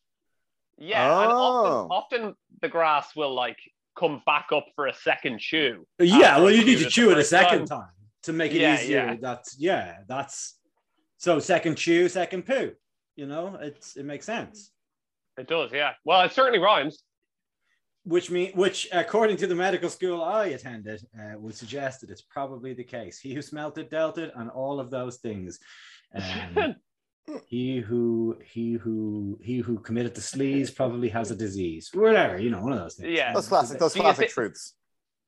[0.77, 1.87] Yeah, and Oh.
[1.89, 3.57] often, often the grass will like
[3.97, 5.85] come back up for a second chew.
[5.99, 7.81] Yeah, well, you you need to chew it a second time.
[7.81, 7.89] time
[8.23, 8.97] to make it Yeah, easier.
[9.05, 9.15] yeah.
[9.19, 10.59] That's yeah, that's
[11.17, 12.73] so second chew, second poo.
[13.15, 14.71] You know, it's it makes sense.
[15.37, 15.93] It does, yeah.
[16.05, 17.03] Well, it certainly rhymes.
[18.03, 22.21] Which mean which, according to the medical school I attended, uh, would suggest that it's
[22.21, 23.19] probably the case.
[23.19, 25.59] He who smelt it dealt it, and all of those things.
[26.15, 26.75] Um,
[27.45, 31.89] he who he who he who committed the sleaze probably has a disease.
[31.93, 33.17] Whatever, you know, one of those things.
[33.17, 33.33] Yeah.
[33.33, 34.73] Those classic, those Do classic thi- truths.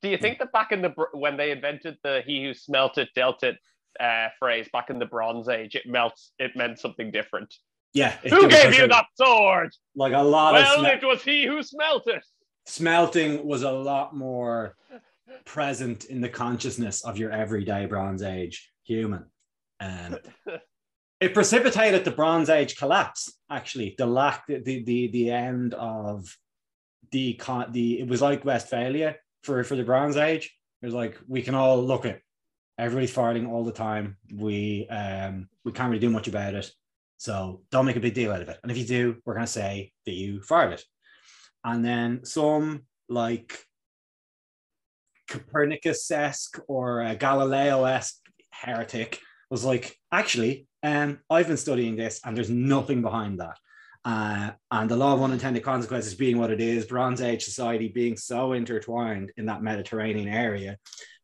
[0.01, 3.09] Do you think that back in the when they invented the "he who smelt it
[3.15, 3.57] dealt it"
[3.99, 7.53] uh, phrase back in the Bronze Age, it melts it meant something different?
[7.93, 8.11] Yeah.
[8.29, 9.71] Who gave you a- that sword?
[9.95, 12.23] Like a lot Well, of sme- it was he who smelt it.
[12.65, 14.77] smelting was a lot more
[15.45, 19.25] present in the consciousness of your everyday Bronze Age human.
[19.81, 20.19] And
[21.19, 23.95] it precipitated the Bronze Age collapse, actually.
[23.97, 26.35] The lack, the the the, end of
[27.11, 27.37] the
[27.71, 30.55] the it was like Westphalia for, for the Bronze Age.
[30.81, 32.21] It was like we can all look at
[32.77, 34.17] everybody's farting all the time.
[34.33, 36.71] We um we can't really do much about it.
[37.17, 38.59] So don't make a big deal out of it.
[38.63, 40.73] And if you do, we're gonna say that you farted.
[40.73, 40.83] It.
[41.65, 43.59] And then some like
[45.27, 48.17] Copernicus-esque or uh, Galileo-esque
[48.51, 53.57] heretic was like, actually, um, I've been studying this and there's nothing behind that.
[54.05, 58.15] Uh, and the law of unintended consequences being what it is, Bronze Age society being
[58.15, 60.77] so intertwined in that Mediterranean area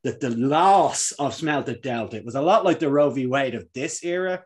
[0.03, 3.27] that the loss of smelted delta was a lot like the Roe v.
[3.27, 4.43] Wade of this era.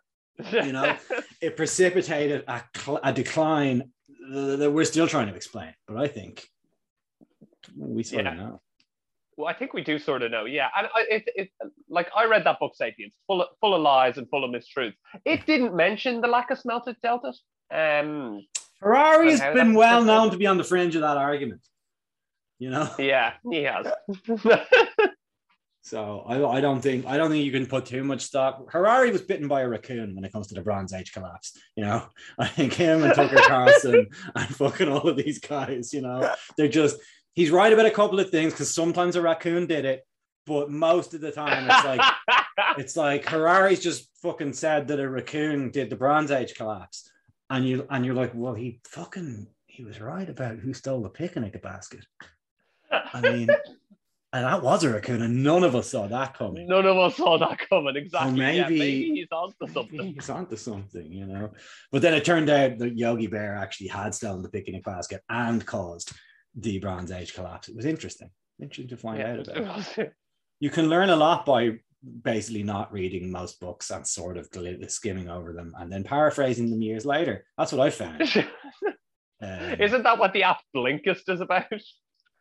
[0.52, 0.96] You know,
[1.42, 3.92] it precipitated a, cl- a decline
[4.32, 5.74] that we're still trying to explain.
[5.88, 6.46] But I think
[7.76, 8.32] we sort Yeah.
[8.32, 8.62] of know.
[9.40, 10.68] Well, I think we do sort of know, yeah.
[10.78, 11.50] And I, it, it,
[11.88, 14.96] like I read that book, *Sapiens*, full of, full of lies and full of mistruths.
[15.24, 17.42] It didn't mention the lack of smelted deltas.
[17.72, 18.46] Um,
[18.82, 21.62] Harari has been well known to be on the fringe of that argument.
[22.58, 23.88] You know, yeah, he has.
[25.84, 28.70] so I, I don't think I don't think you can put too much stock.
[28.70, 31.58] Harari was bitten by a raccoon when it comes to the Bronze Age collapse.
[31.78, 32.06] You know,
[32.40, 35.94] I think him and Tucker Carlson and fucking all of these guys.
[35.94, 36.98] You know, they're just
[37.34, 40.06] he's right about a couple of things because sometimes a raccoon did it,
[40.46, 42.14] but most of the time it's like
[42.78, 47.10] it's like Harari's just fucking said that a raccoon did the Bronze Age collapse,
[47.50, 51.10] and you and you're like, well, he fucking he was right about who stole the
[51.10, 52.06] picnic basket.
[52.92, 53.48] I mean,
[54.34, 56.68] and that was a raccoon, and none of us saw that coming.
[56.68, 57.96] None of us saw that coming.
[57.96, 58.42] Exactly.
[58.42, 60.14] yeah, maybe- maybe he's onto something.
[60.14, 61.52] He's onto something, you know.
[61.92, 65.66] But then it turned out that Yogi Bear actually had stolen the picnic basket and
[65.66, 66.12] caused
[66.62, 67.68] the Bronze Age collapse.
[67.70, 68.30] It was interesting.
[68.62, 69.98] Interesting to find out about.
[70.62, 71.80] You can learn a lot by
[72.24, 76.70] basically not reading most books and sort of gl- skimming over them and then paraphrasing
[76.70, 77.46] them years later.
[77.58, 78.22] That's what I found.
[79.42, 81.64] Um, Isn't that what the app Blinkist is about?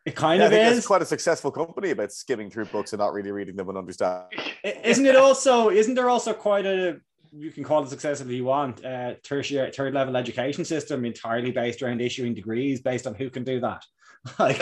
[0.05, 0.73] it kind Yeah, I of think is.
[0.75, 3.77] that's quite a successful company about skimming through books and not really reading them and
[3.77, 4.25] understand.
[4.65, 5.69] I- Isn't it also?
[5.69, 6.99] Isn't there also quite a?
[7.31, 8.83] You can call it success if you want.
[8.83, 13.45] Uh, tertiary, third level education system entirely based around issuing degrees based on who can
[13.45, 13.85] do that.
[14.39, 14.59] Like,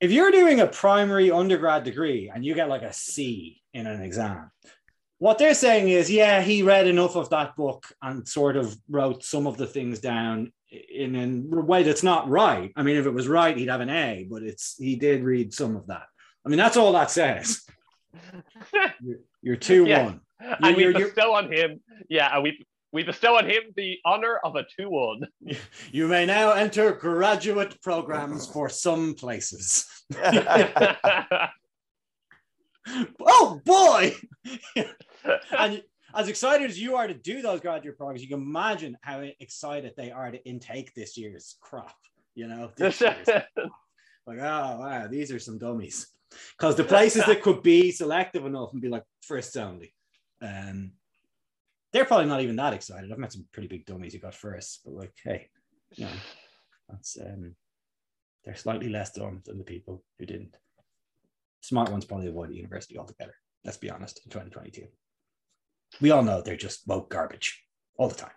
[0.00, 4.02] if you're doing a primary undergrad degree and you get like a C in an
[4.02, 4.50] exam,
[5.18, 9.22] what they're saying is, yeah, he read enough of that book and sort of wrote
[9.24, 12.72] some of the things down in a way that's not right.
[12.74, 15.54] I mean, if it was right, he'd have an A, but it's he did read
[15.54, 16.06] some of that.
[16.44, 17.60] I mean, that's all that says.
[19.00, 20.04] You're, you're two Yeah.
[20.04, 20.20] one.
[20.40, 24.54] and we bestow on him, yeah, and we we bestow on him the honor of
[24.56, 25.26] a two-one.
[25.90, 29.86] You may now enter graduate programs for some places.
[33.20, 34.14] oh boy!
[35.58, 35.82] and
[36.14, 39.92] as excited as you are to do those graduate programs, you can imagine how excited
[39.96, 41.94] they are to intake this year's crop.
[42.34, 42.96] You know, like,
[44.38, 46.06] oh wow, these are some dummies.
[46.56, 49.94] Because the places that could be selective enough and be like first only,
[50.40, 50.92] um,
[51.92, 53.10] they're probably not even that excited.
[53.10, 55.48] I've met some pretty big dummies who got first, but like, hey,
[55.94, 56.10] you know,
[56.88, 57.54] that's um,
[58.44, 60.56] they're slightly less dumb than the people who didn't.
[61.60, 63.34] Smart ones probably avoid the university altogether.
[63.64, 64.20] Let's be honest.
[64.24, 64.86] In 2022,
[66.00, 67.62] we all know they're just woke garbage
[67.96, 68.30] all the time.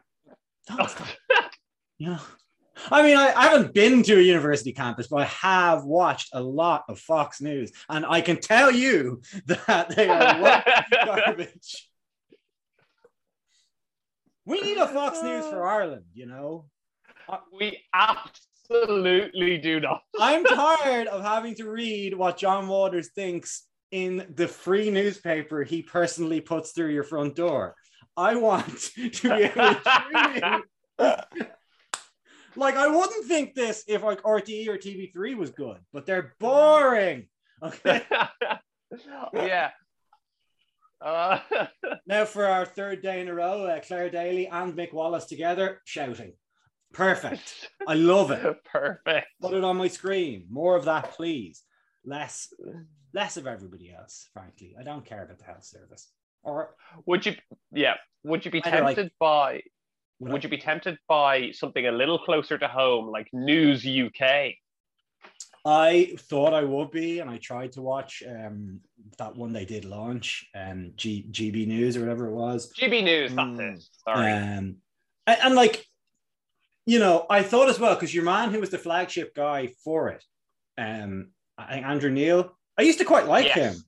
[0.69, 1.07] All the time.
[1.97, 2.19] Know,
[2.91, 6.41] I mean, I, I haven't been to a university campus, but I have watched a
[6.41, 10.65] lot of Fox News, and I can tell you that they are woke
[11.05, 11.89] garbage.
[14.45, 16.65] We need a Fox News for uh, Ireland, you know.
[17.27, 20.01] Uh, we absolutely do not.
[20.19, 25.81] I'm tired of having to read what John Waters thinks in the free newspaper he
[25.81, 27.75] personally puts through your front door.
[28.17, 30.63] I want to be able to
[32.55, 37.27] like I wouldn't think this if like RTE or TV3 was good, but they're boring.
[37.61, 38.03] Okay.
[39.33, 39.71] yeah.
[41.05, 41.39] Uh,
[42.07, 45.81] now for our third day in a row, uh, Clare Daly and Mick Wallace together
[45.85, 46.33] shouting.
[46.93, 47.69] Perfect.
[47.87, 48.55] I love it.
[48.71, 49.27] perfect.
[49.41, 50.47] Put it on my screen.
[50.49, 51.61] More of that, please.
[52.05, 52.51] Less,
[53.13, 54.27] less of everybody else.
[54.33, 56.09] Frankly, I don't care about the health service.
[56.43, 57.35] Or Would you?
[57.71, 57.95] Yeah.
[58.23, 59.61] Would you be Either, like- tempted by?
[60.19, 63.85] would Would I- you be tempted by something a little closer to home, like News
[63.85, 64.55] UK?
[65.67, 68.81] I thought I would be, and I tried to watch um,
[69.17, 72.71] that one they did launch, um, G- GB News or whatever it was.
[72.73, 73.33] GB News.
[73.33, 73.75] That's Mm.
[73.77, 73.83] it.
[74.07, 74.31] Sorry.
[74.31, 74.75] Um,
[75.25, 75.83] and, and like,
[76.85, 80.09] you know, I thought as well because your man who was the flagship guy for
[80.09, 80.23] it,
[80.77, 83.55] um, I think Andrew Neil, I used to quite like Yes.
[83.75, 83.83] him.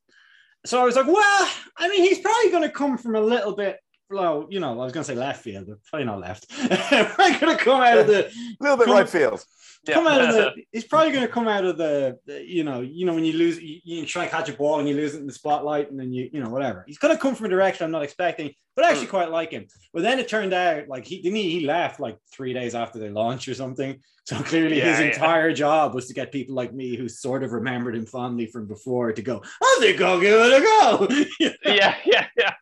[0.66, 3.56] So I was like, well, I mean, he's probably going to come from a little
[3.56, 3.78] bit.
[4.10, 6.50] Well, you know, I was going to say left field, but probably not left.
[6.50, 9.44] probably going to come out of the A little bit Come- right field.
[9.86, 12.82] come out of the he's probably going to come out of the, the- you know
[12.82, 15.14] you know when you lose you, you try and catch a ball and you lose
[15.16, 17.46] it in the spotlight and then you you know whatever he's going to come from
[17.46, 19.12] a direction i'm not expecting but I actually mm.
[19.12, 22.18] quite like him but then it turned out like he didn't he, he left like
[22.34, 25.06] three days after they launched or something so clearly Yeah, his yeah.
[25.14, 28.68] entire job was to get people like me who sort of remembered him fondly from
[28.68, 31.08] before to go i think i'll give it a go
[31.40, 31.74] You know?
[31.76, 32.54] yeah, yeah, yeah.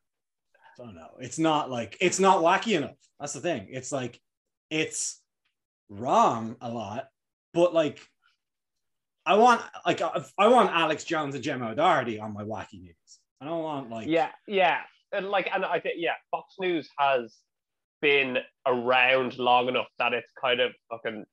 [0.79, 1.11] I don't know.
[1.19, 2.97] It's not like it's not wacky enough.
[3.19, 3.67] That's the thing.
[3.69, 4.19] It's like
[4.69, 5.21] it's
[5.89, 7.07] wrong a lot,
[7.53, 7.99] but like
[9.25, 10.01] I want like
[10.37, 12.95] I want Alex Jones and Gemma O'Doherty on my wacky news.
[13.41, 14.79] I don't want like Yeah, yeah,
[15.11, 17.35] and like, and I think yeah, Fox News has
[18.01, 21.25] been around long enough that it's kind of fucking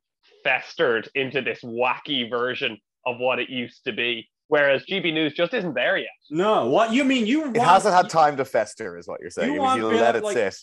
[0.45, 4.29] festered into this wacky version of what it used to be.
[4.53, 6.11] Whereas GB News just isn't there yet.
[6.31, 6.67] no.
[6.69, 7.25] What you mean?
[7.27, 9.49] You want, It hasn't had time to fester, is what you're saying.
[9.49, 10.55] You You, want you Bill- let it like- sit.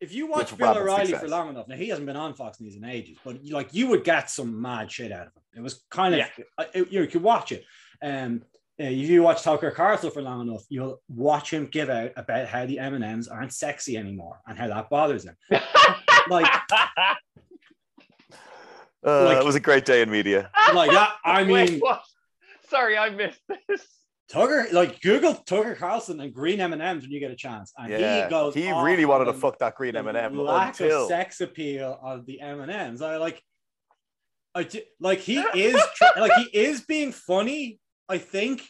[0.00, 1.22] if you watch with Bill rapid O'Reilly success.
[1.22, 3.86] for long enough, now he hasn't been on Fox News in ages, but like you
[3.88, 5.42] would get some mad shit out of him.
[5.56, 6.28] It was kind of Yeah.
[6.58, 7.64] uh, it- you could watch it.
[8.02, 8.42] Um,
[8.78, 12.48] uh, if you watch Tucker Carlson for long enough, you'll watch him give out about
[12.48, 15.36] how the M and M's aren't sexy anymore and how that bothers him.
[16.28, 16.46] Like,
[19.06, 20.50] Uh, like- it was a great day in media.
[20.74, 21.14] like that.
[21.24, 22.02] I mean, Wait, what?
[22.70, 23.86] Sorry, I missed this.
[24.28, 27.72] Tucker, like Google Tucker Carlson and green M and M's when you get a chance,
[27.78, 28.54] and Yeah, he goes.
[28.54, 32.40] he really wanted to fuck that green M&M lack until of sex appeal of the
[32.42, 33.00] M and M's.
[33.00, 33.42] I like,
[34.54, 37.80] I di- like he is tr- like he is being funny.
[38.06, 38.62] I think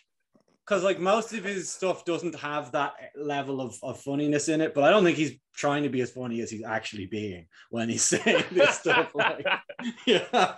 [0.65, 4.75] because like most of his stuff doesn't have that level of, of funniness in it,
[4.75, 7.89] but I don't think he's trying to be as funny as he's actually being when
[7.89, 9.13] he's saying this stuff.
[9.15, 9.45] Like,
[10.07, 10.55] yeah.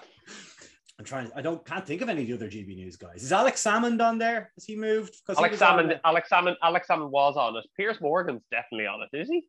[1.00, 1.30] I'm trying.
[1.34, 3.22] I don't can't think of any of the other GB News guys.
[3.22, 4.52] Is Alex Salmond on there?
[4.54, 5.16] Has he moved?
[5.26, 7.64] 'Cause he Alex Salmond, Alex Salmond, Alex Salmond was on it.
[7.74, 9.46] Piers Morgan's definitely on it, is he?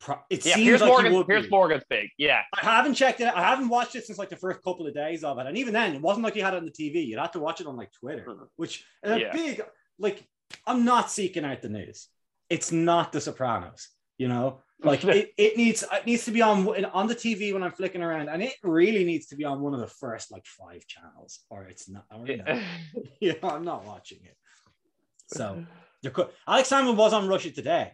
[0.00, 1.24] Pro- It Yeah, seems Piers like Morgan.
[1.24, 1.48] Piers be.
[1.48, 2.10] Morgan's big.
[2.18, 3.28] Yeah, I haven't checked it.
[3.34, 5.72] I haven't watched it since like the first couple of days of it, and even
[5.72, 7.06] then, it wasn't like you had it on the TV.
[7.06, 8.48] You'd have to watch it on like Twitter, Mhm.
[8.56, 9.32] which is a Yeah.
[9.32, 9.62] big
[9.98, 10.28] like.
[10.66, 12.08] I'm not seeking out the news.
[12.50, 13.88] It's not The Sopranos.
[14.18, 17.52] You know, oh, like it, it needs it needs to be on on the TV
[17.52, 20.30] when I'm flicking around, and it really needs to be on one of the first
[20.30, 22.04] like five channels, or it's not.
[22.14, 22.34] Or, no.
[22.46, 22.62] yeah.
[23.20, 24.36] yeah, I'm not watching it.
[25.28, 25.64] So
[26.02, 27.92] there could Alex Salmond was on Russia Today,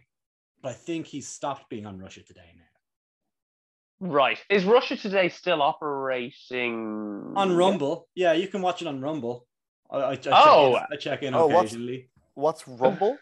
[0.61, 4.07] but I think he's stopped being on Russia Today now.
[4.09, 4.37] right.
[4.49, 9.47] Is Russia Today still operating On Rumble, yeah, you can watch it on Rumble.
[9.89, 10.75] I, I, I check Oh.
[10.75, 12.09] in, I check in Oh, what's- occasionally.
[12.35, 13.17] what's Rumble?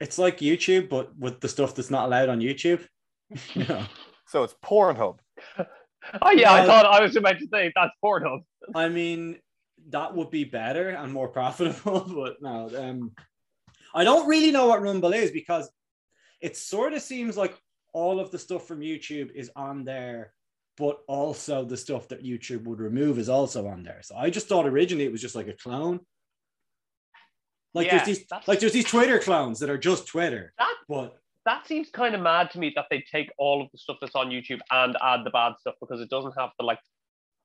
[0.00, 2.86] It's like YouTube, but with the stuff that's not allowed on YouTube.
[3.54, 3.84] you know,
[4.26, 5.18] so it's Pornhub.
[6.22, 8.40] Oh yeah, I thought I was about to say that's Pornhub.
[8.74, 9.38] I mean,
[9.90, 12.70] that would be better and more profitable, but no.
[12.74, 13.12] Um,
[13.94, 15.70] I don't really know what Rumble is because
[16.40, 17.56] it sort of seems like
[17.92, 20.32] all of the stuff from YouTube is on there,
[20.76, 24.00] but also the stuff that YouTube would remove is also on there.
[24.02, 26.00] So I just thought originally it was just like a clone.
[27.74, 31.16] Like Yeah, there's these like there's these Twitter clowns that are just Twitter, That but
[31.46, 34.14] that seems kind of mad to me that they take all of the stuff that's
[34.14, 36.78] on YouTube and add the bad stuff because it doesn't have the like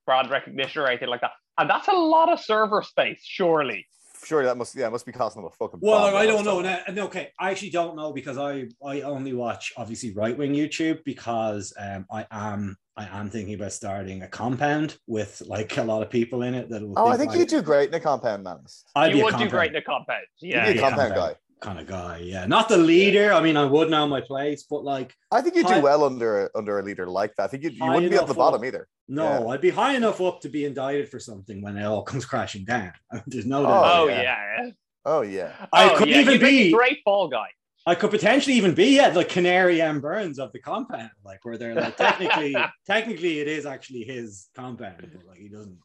[0.04, 1.32] brand recognition or anything like that.
[1.58, 3.86] And that's a lot of server space, surely.
[4.26, 5.78] Sure, that must yeah, it must be costing them a fucking.
[5.80, 6.60] Well, bomb I don't know.
[6.60, 10.36] host No, no, okay, I actually don't know because I I only watch obviously right
[10.36, 15.76] wing YouTube because um I am I am thinking about starting a compound with like
[15.76, 16.94] a lot of people in it that will.
[16.94, 17.00] that.
[17.02, 18.58] Oh, I think I, you do great in a compound, man.
[18.96, 20.26] I'd you be a would do great in a compound.
[20.40, 20.66] Yeah.
[20.66, 20.88] You'd be a yeah.
[20.88, 21.34] compound guy.
[21.60, 22.18] Kind of guy.
[22.18, 23.32] Yeah, not the leader.
[23.32, 26.50] I mean, I would know my place, but like I think you do well under
[26.54, 27.44] under a leader like that.
[27.44, 28.66] I think you, you wouldn't be at the bottom up.
[28.66, 28.88] either.
[29.08, 32.24] no, I'd be high enough up to be indicted for something when it all comes
[32.24, 32.92] crashing down.
[33.26, 33.60] There's no.
[33.60, 33.96] Oh, doubt.
[33.96, 34.22] Oh yeah.
[34.22, 34.70] yeah.
[35.04, 35.52] Oh yeah.
[35.72, 36.20] I oh, could yeah.
[36.20, 37.48] even You'd a be- great fall guy.
[37.88, 41.56] I could potentially even be yeah, like Canary M Burns of the compound, like where
[41.56, 45.78] they're like technically, technically it is actually his compound, but like he doesn't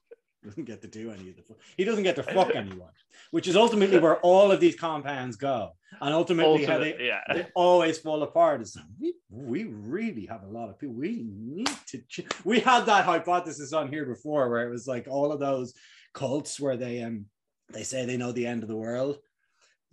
[0.43, 1.43] doesn't get to do any of the
[1.77, 2.91] he doesn't get to fuck anyone,
[3.31, 7.21] which is ultimately where all of these compounds go, and ultimately how they, yeah.
[7.31, 8.61] they always fall apart.
[8.61, 10.95] Is we, we really have a lot of people.
[10.95, 12.01] We need to.
[12.09, 15.73] Ch- we had that hypothesis on here before, where it was like all of those
[16.13, 17.25] cults where they um
[17.71, 19.17] they say they know the end of the world.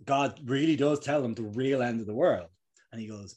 [0.03, 2.47] God really does tell them the real end of the world,
[2.91, 3.35] and he goes,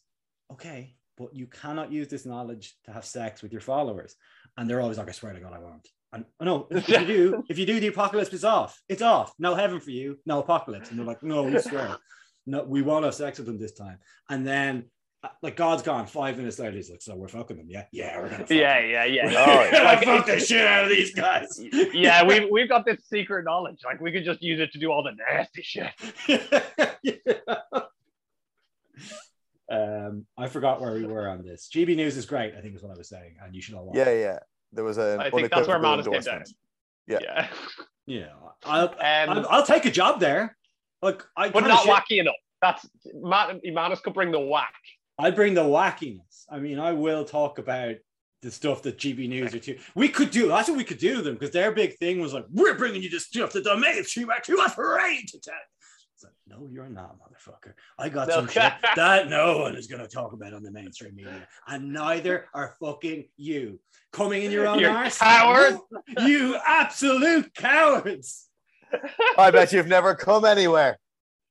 [0.50, 4.14] "Okay, but you cannot use this knowledge to have sex with your followers."
[4.56, 7.06] And they're always like, "I swear to God, I won't." And oh, no, if you
[7.06, 8.80] do, if you do, the apocalypse is off.
[8.88, 9.32] It's off.
[9.38, 10.18] No heaven for you.
[10.26, 10.90] No apocalypse.
[10.90, 11.96] And they're like, "No, we swear."
[12.46, 13.98] no, we won't have sex with them this time.
[14.28, 14.90] And then,
[15.22, 16.06] uh, like, God's gone.
[16.06, 17.66] Five minutes later, he's like, so we're fucking them.
[17.68, 18.38] Yeah, yeah, we're gonna.
[18.40, 18.90] Fuck Yeah, them.
[18.90, 19.44] yeah, yeah.
[19.46, 21.60] Oh, We're gonna Like, fuck the shit out of these guys.
[21.94, 23.78] yeah, we've we've got this secret knowledge.
[23.84, 25.92] Like we could just use it to do all the nasty shit.
[29.70, 31.70] um, I forgot where we were on this.
[31.72, 32.54] GB News is great.
[32.54, 33.96] I think is what I was saying, and you should all watch.
[33.96, 34.38] Yeah, yeah.
[34.72, 36.44] There was an I think that's where unequivocal Manus came down.
[37.06, 37.18] Yeah.
[37.22, 37.48] Yeah.
[38.06, 38.26] yeah.
[38.64, 40.56] I'll, Um, I'll, I'll take a job there.
[41.02, 42.34] Like, I but not shit- wacky enough.
[42.60, 44.72] That's Man- Manus could bring the whack.
[45.18, 46.44] I bring the wackiness.
[46.48, 47.96] I mean, I will talk about
[48.40, 49.78] the stuff that GB News are too.
[49.94, 50.48] We could do.
[50.48, 53.10] That's what we could do them because their big thing was like, we're bringing you
[53.10, 55.54] the stuff that the mainstream are too afraid to tell.
[56.52, 57.72] It's like, no, you're not, motherfucker.
[57.98, 58.34] I got No.
[58.34, 61.92] some shit that no one is going to talk about on the mainstream media, and
[61.92, 63.78] neither are fucking you.
[64.12, 65.78] Coming in your own You arse, coward.
[66.20, 68.48] You absolute cowards.
[69.38, 70.98] I bet you've never come anywhere.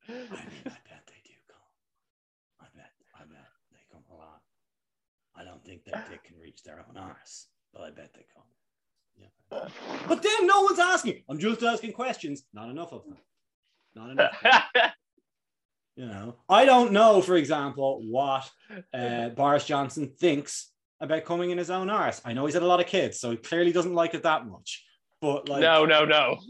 [0.07, 2.59] I mean, I bet they do come.
[2.59, 4.41] I bet, I bet they come a lot.
[5.35, 8.43] I don't think that dick can reach their own arse, but I bet they come.
[9.17, 9.67] Yeah.
[10.07, 11.23] But then no one's asking.
[11.29, 12.43] I'm just asking questions.
[12.53, 13.17] Not enough of them.
[13.95, 14.43] Not enough.
[15.97, 18.49] You know, I don't know, for example, what
[18.93, 20.71] uh, Boris Johnson thinks
[21.01, 22.21] about coming in his own arse.
[22.23, 24.47] I know he's had a lot of kids, so he clearly doesn't like it that
[24.47, 24.85] much.
[25.19, 26.37] But like, no, no, no.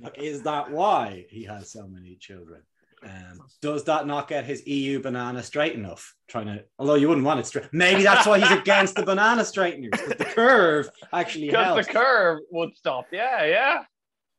[0.00, 2.62] like, is that why he has so many children?
[3.04, 6.14] Um, does that not get his EU banana straight enough?
[6.28, 7.68] Trying to, although you wouldn't want it straight.
[7.72, 11.86] Maybe that's why he's against the banana straighteners because the curve actually Because helps.
[11.86, 13.06] the curve would stop.
[13.12, 13.82] Yeah, yeah.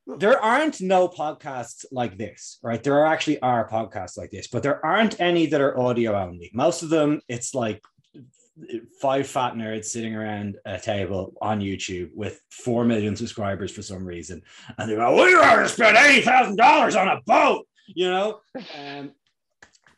[0.06, 2.84] There aren't no podcasts like this, right?
[2.84, 6.52] There are actually are podcasts like this, but there aren't any that are audio only.
[6.54, 7.82] Most of them, it's like
[9.02, 14.06] five fat nerds sitting around a table on YouTube with four million subscribers for some
[14.06, 14.42] reason,
[14.78, 18.42] and they go, "We are to spend eighty thousand dollars on a boat," you know.
[18.78, 19.12] Um,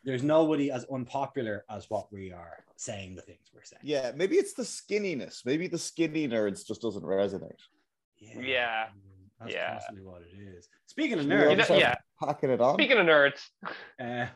[0.04, 3.80] there's nobody as unpopular as what we are saying the things we're saying.
[3.82, 5.44] Yeah, maybe it's the skinniness.
[5.44, 7.58] Maybe the skinny nerds just doesn't resonate.
[8.18, 8.86] Yeah.
[9.40, 9.74] That's Yeah.
[9.74, 10.68] possibly what it is.
[10.86, 11.94] Speaking of nerds, You know- yeah.
[12.22, 12.74] Packing it on.
[12.74, 13.40] Speaking of nerds,
[14.00, 14.28] uh, uh,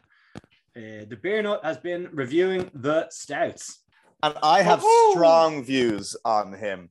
[0.75, 3.83] the beer nut has been reviewing the stouts.
[4.23, 5.13] and I have Woohoo!
[5.13, 6.91] strong views on him.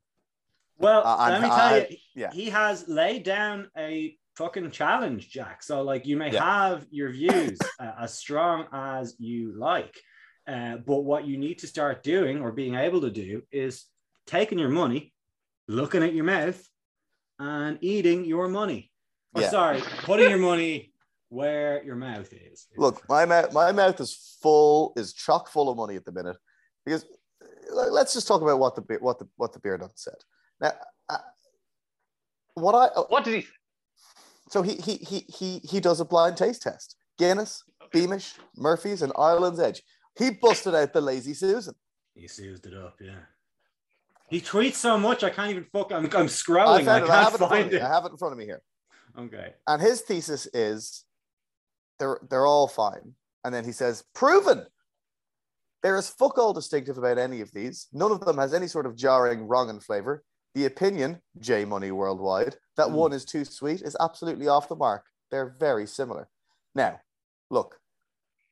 [0.80, 2.32] Well, Uh, let me tell I- you, yeah.
[2.32, 5.62] he has laid down a fucking challenge, Jack.
[5.62, 6.44] So, like, you may Yeah.
[6.44, 7.10] have your
[7.54, 9.96] views uh, as strong as you like,
[10.48, 13.86] uh, but what you need to start doing or being able to do is
[14.26, 15.14] taking your money,
[15.68, 16.68] looking at your mouth,
[17.40, 18.92] and eating your money.
[19.34, 19.50] Or, Yeah.
[19.50, 20.94] sorry, putting your money
[21.30, 22.68] where your mouth is.
[22.78, 26.38] Look, my mouth, my mouth is full, is chock full of money at the minute.
[26.86, 27.06] Because
[27.42, 30.16] uh, let's just talk about what the be- what the what the beer nut said.
[30.60, 30.74] Now,
[31.08, 31.18] uh,
[32.56, 33.48] what I uh, what did he?
[34.50, 36.96] so he he he he he does a blind taste test.
[37.18, 39.84] Guinness, Beamish, Murphy's, and Island's Edge.
[40.18, 41.76] He busted out the Lazy Susan.
[42.16, 43.20] He seized it up, yeah.
[44.30, 45.92] He tweets so much, I can't even fuck.
[45.92, 46.88] I'm, I'm scrolling.
[46.88, 46.98] I.
[46.98, 47.76] I have can't it in front of find me.
[47.78, 47.82] it.
[47.82, 48.62] I have it in front of me here.
[49.18, 49.54] Okay.
[49.68, 51.04] And his thesis is
[51.98, 53.14] they're they're all fine.
[53.44, 54.66] And then he says, proven.
[55.82, 57.88] There is fuck all distinctive about any of these.
[57.94, 60.24] None of them has any sort of jarring wrong and flavor.
[60.54, 62.94] The opinion, J Money Worldwide, that Mm.
[62.94, 65.06] one is too sweet is absolutely off the mark.
[65.32, 66.28] They're very similar.
[66.76, 67.00] Now,
[67.50, 67.80] look,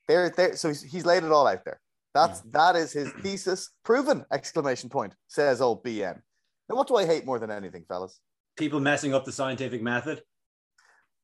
[0.08, 0.56] there, there.
[0.56, 1.82] So he's, he's laid it all out there.
[2.18, 3.70] That's that is his thesis.
[3.84, 4.26] Proven!
[4.32, 5.14] Exclamation point.
[5.28, 6.20] Says old BN.
[6.68, 8.20] Now, what do I hate more than anything, fellas?
[8.58, 10.24] People messing up the scientific method.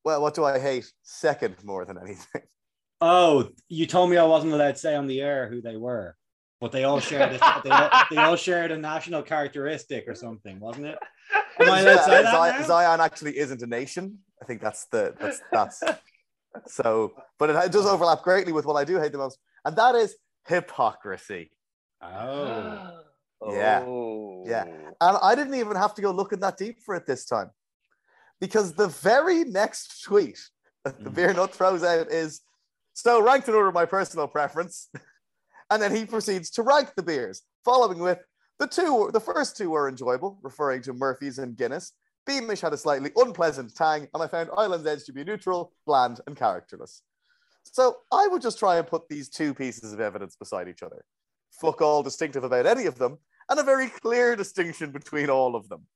[0.04, 2.42] Well, what do I hate second more than anything?
[3.00, 6.16] Oh, you told me I wasn't allowed to say on the air who they were,
[6.58, 7.40] but they all shared it.
[7.62, 10.98] they, all, they all shared a national characteristic or something, wasn't it?
[11.60, 12.66] Am I allowed to say that Zion, now?
[12.66, 14.20] Zion actually isn't a nation.
[14.40, 15.82] I think that's the that's that's
[16.66, 17.12] so.
[17.38, 19.96] But it, it does overlap greatly with what I do hate the most, and that
[19.96, 20.16] is
[20.46, 21.50] hypocrisy.
[22.02, 23.00] Oh,
[23.50, 23.84] Yeah.
[23.86, 24.44] Oh.
[24.46, 24.64] Yeah.
[25.00, 27.50] And I didn't even have to go looking that deep for it this time,
[28.40, 30.38] because the very next tweet
[30.84, 31.14] that the Mm.
[31.14, 32.40] beer nut throws out is
[32.94, 34.88] so ranked in order of my personal preference,
[35.70, 38.20] and then he proceeds to rank the beers, following with
[38.58, 39.10] the two.
[39.12, 41.92] The first two were enjoyable, referring to Murphy's and Guinness.
[42.26, 46.20] Beamish had a slightly unpleasant tang, and I found Island's Edge to be neutral, bland,
[46.26, 47.02] and characterless.
[47.64, 51.04] So I would just try and put these two pieces of evidence beside each other.
[51.60, 55.68] Fuck all distinctive about any of them, and a very clear distinction between all of
[55.68, 55.86] them.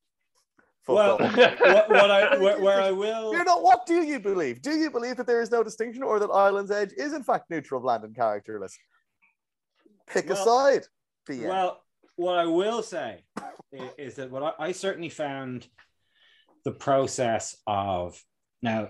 [0.86, 1.60] Well, what,
[1.90, 4.62] what I where, where I will You know, what do you believe?
[4.62, 7.50] Do you believe that there is no distinction or that Island's Edge is in fact
[7.50, 8.76] neutral, bland, and characterless?
[10.06, 10.44] Pick Well- a
[10.80, 10.86] side.
[11.28, 11.48] BN.
[11.48, 11.82] Well,
[12.16, 15.68] what I will say i- is that what I, I certainly found
[16.64, 18.22] the process of
[18.62, 18.88] now,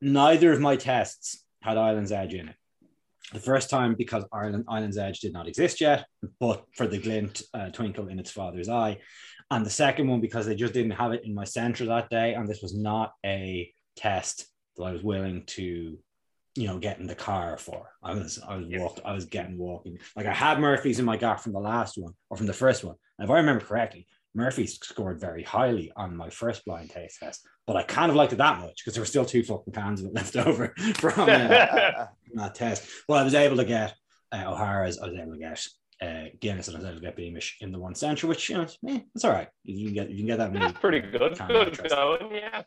[0.00, 2.56] neither of my tests had Island's Edge in it.
[3.32, 6.06] The first time because Ireland Island's Edge did not exist yet,
[6.40, 8.98] but for the glint uh, twinkle in its father's eye,
[9.50, 12.34] and the second one because they just didn't have it in my centre that day,
[12.34, 14.46] and this was not a test
[14.76, 15.98] that I was willing to
[16.56, 17.86] you know, get in the car for.
[18.02, 18.80] I was I was Yeah.
[18.80, 19.98] walked, I was getting walking.
[20.16, 22.82] Like I had Murphy's in my gap from the last one or from the first
[22.82, 22.96] one.
[23.16, 24.08] And if I remember correctly,
[24.38, 28.32] Murphy's scored very highly on my first blind taste test, but I kind of liked
[28.32, 31.22] it that much because there were still two fucking cans of it left over from,
[31.22, 31.26] uh,
[32.34, 32.88] that test.
[33.08, 33.94] Well, I was able to get
[34.32, 35.66] uh, O'Hara's, I was able to get
[36.00, 38.56] uh, Guinness, and I was able to get Beamish in the one centre, which you
[38.56, 39.48] know, it's, eh, it's all right.
[39.64, 40.66] You can get you can get that many.
[40.66, 41.36] That's pretty good.
[41.48, 42.30] Good going.
[42.32, 42.62] Yeah.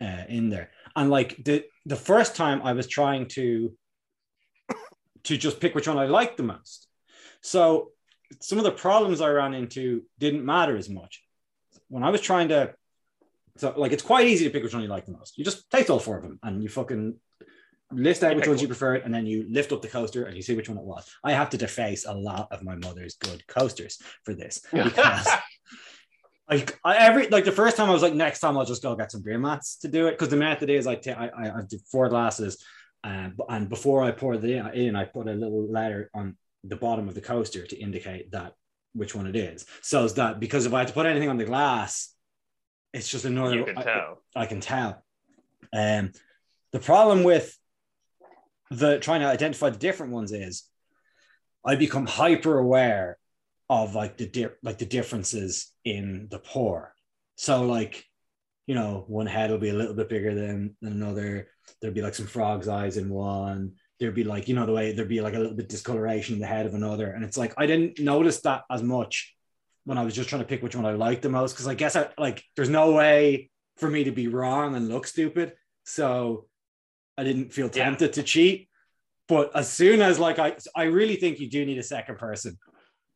[0.00, 0.70] uh, in there.
[0.94, 3.72] And like the the first time I was trying to
[5.24, 6.86] to just pick which one I liked the most.
[7.40, 7.92] So
[8.40, 11.22] some of the problems I ran into didn't matter as much.
[11.88, 12.74] When I was trying to
[13.56, 15.38] so like it's quite easy to pick which one you like the most.
[15.38, 17.16] You just taste all four of them and you fucking
[17.92, 20.42] list out which ones you prefer, and then you lift up the coaster and you
[20.42, 21.08] see which one it was.
[21.22, 25.28] I have to deface a lot of my mother's good coasters for this because
[26.50, 28.96] like I, every like the first time I was like, next time I'll just go
[28.96, 31.58] get some beer mats to do it because the method is I take I, I
[31.58, 32.62] I did four glasses,
[33.04, 36.36] um, and before I pour in, in, I put a little letter on
[36.66, 38.54] the bottom of the coaster to indicate that
[38.94, 39.66] which one it is.
[39.82, 42.14] So is that because if I had to put anything on the glass,
[42.92, 43.56] it's just another.
[43.56, 44.22] you can I- tell.
[44.36, 45.02] I can tell.
[45.72, 46.12] Um,
[46.72, 47.56] the problem with
[48.70, 50.64] the trying to identify the different ones is
[51.64, 53.18] I become hyper aware
[53.68, 56.94] of like the di- like the differences in the pour.
[57.36, 58.04] So like,
[58.66, 61.48] you know, one head will be a little bit bigger than, than another.
[61.80, 63.72] There'd be like some frog's eyes in one.
[64.00, 66.40] There'd be like, you know, the way there'd be like a little bit discoloration in
[66.40, 67.10] the head of another.
[67.12, 69.34] And it's like I didn't notice that as much
[69.84, 71.56] when I was just trying to pick which one I liked the most.
[71.56, 75.06] Cause I guess I like there's no way for me to be wrong and look
[75.06, 75.52] stupid.
[75.84, 76.46] So
[77.16, 77.84] I didn't feel Yeah.
[77.84, 78.68] tempted to cheat.
[79.28, 82.58] But as soon as like I I really think you do need a second person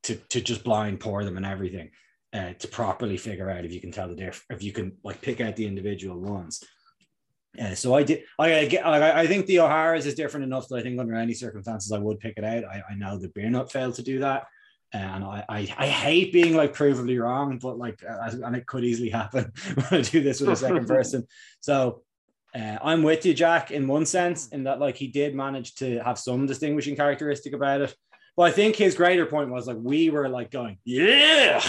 [0.05, 1.91] to to just blind pour them and everything
[2.33, 5.21] uh, to properly figure out if you can tell the diff if you can like
[5.21, 6.63] pick out the individual ones.
[7.61, 8.23] Uh, so I did.
[8.39, 8.87] I, I get.
[8.87, 11.99] I, I think the O'Hara's is different enough that I think under any circumstances I
[11.99, 12.65] would pick it out.
[12.65, 14.47] I, I know that Beer Nut failed to do that,
[14.93, 18.85] and I, I I hate being like provably wrong, but like uh, and it could
[18.85, 21.27] easily happen when I do this with a second person.
[21.61, 22.03] So
[22.55, 25.99] uh, I'm with you, Jack, in one sense, in that like he did manage to
[26.01, 27.95] have some distinguishing characteristic about it.
[28.37, 31.61] But I think his greater point was like we were like going, yeah,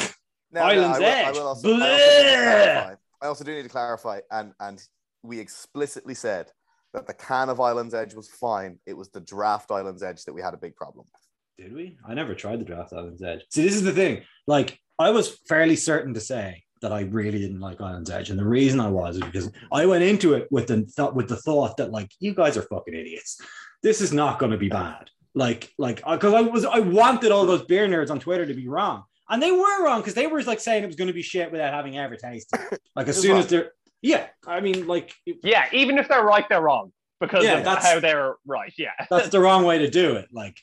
[0.51, 1.35] No, Island's I will, Edge.
[1.35, 2.43] will also, I, also do need to Bleh.
[2.43, 2.95] clarify.
[3.21, 4.81] I also do need to clarify, and and
[5.23, 6.51] we explicitly said
[6.93, 8.79] that the can of Island's Edge was fine.
[8.85, 11.65] It was the draft Island's Edge that we had a big problem with.
[11.65, 11.97] Did we?
[12.05, 13.41] I never tried the draft Island's Edge.
[13.51, 14.23] See, this is the thing.
[14.47, 18.39] Like, I was fairly certain to say that I really didn't like Island's Edge, and
[18.39, 21.35] the reason I was is because I went into it with the thought with the
[21.35, 23.41] thought that like you guys are fucking idiots.
[23.83, 25.09] This is not going to be bad.
[25.35, 28.53] Like, like uh, because I was I wanted all those beer nerds on Twitter to
[28.53, 31.13] be wrong, and they were wrong because they were like saying it was going to
[31.13, 32.59] be shit without having ever tasted.
[32.71, 32.79] it.
[32.95, 33.39] Like as soon wrong.
[33.39, 37.57] as they're yeah, I mean like Yeah, even if they're right, they're wrong because Yeah,
[37.59, 38.73] of that's- how they're right.
[38.77, 38.91] Yeah.
[39.09, 40.27] that's the wrong way to do it.
[40.31, 40.57] Like,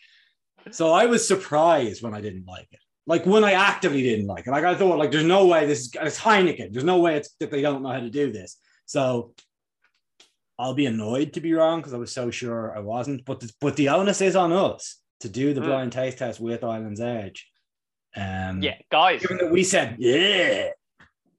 [0.70, 2.80] so I was surprised when I didn't like it.
[3.07, 4.51] Like when I actively didn't like it.
[4.51, 6.72] Like I thought, like, there's no way this is it's Heineken.
[6.72, 8.57] There's no way it's that they don't know how to do this.
[8.87, 9.32] So
[10.59, 13.24] I'll be annoyed to be wrong because I was so sure I wasn't.
[13.24, 15.64] But the, but the onus is on us to do the Mm.
[15.66, 17.49] blind taste test with Island's Edge.
[18.16, 19.20] Um, Yeah, guys.
[19.20, 20.70] Given that we said yeah,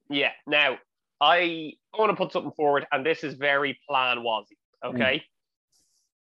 [0.09, 0.31] Yeah.
[0.45, 0.77] Now,
[1.19, 4.57] I want to put something forward, and this is very plan wazy.
[4.83, 5.23] Okay.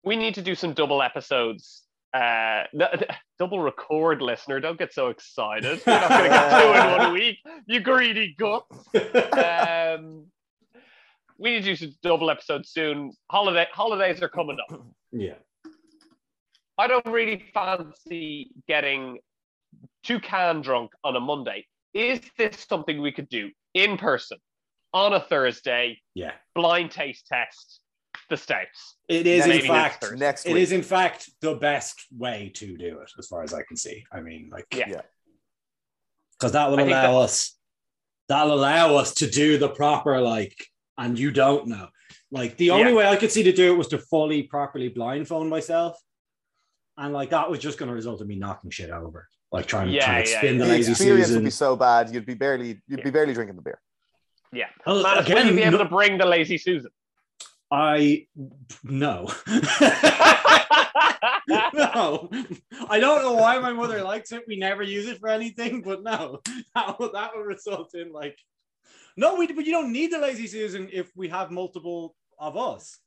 [0.04, 1.82] We need to do some double episodes.
[2.12, 2.64] Uh,
[3.38, 4.60] double record, listener.
[4.60, 5.80] Don't get so excited.
[5.86, 7.38] We're not going to get two in one week.
[7.66, 8.64] You greedy gut.
[9.32, 10.26] Um,
[11.38, 13.12] we need to do some double episodes soon.
[13.30, 14.80] Holiday holidays are coming up.
[15.12, 15.34] yeah.
[16.78, 19.18] I don't really fancy getting
[20.02, 21.66] too can drunk on a Monday.
[21.92, 24.38] Is this something we could do in person
[24.92, 25.98] on a Thursday?
[26.14, 26.32] Yeah.
[26.54, 27.80] Blind taste test
[28.28, 28.96] the states.
[29.08, 30.16] It is in fact Thursday.
[30.18, 30.62] Next It week.
[30.62, 34.04] is in fact the best way to do it, as far as I can see.
[34.12, 34.88] I mean, like, Yeah.
[34.88, 35.02] Yeah.
[36.38, 37.56] because that will I allow that- us,
[38.28, 40.66] that'll allow us to do the proper like,
[40.96, 41.88] and you don't know.
[42.30, 42.96] Like the only Yeah.
[42.98, 46.00] way I could see to do it was to fully properly blindfold myself,
[46.96, 49.88] and like that was just going to result in me knocking shit over, like trying
[49.88, 50.58] to Yeah, try to yeah, spin yeah.
[50.60, 51.42] the The lazy experience Susan.
[51.42, 53.80] would be so bad, you'd be barely you'd be barely drinking the beer.
[54.52, 54.68] Yeah.
[54.86, 56.90] Oh, Manus, will again, you be able no- to bring the lazy Susan?
[57.70, 58.26] I
[58.82, 59.30] no.
[61.48, 62.28] no,
[62.88, 64.42] I don't know why my mother likes it.
[64.46, 66.40] We never use it for anything, but no,
[66.74, 68.38] that would, that would result in like,
[69.16, 72.98] no, we but you don't need the lazy susan if we have multiple of us.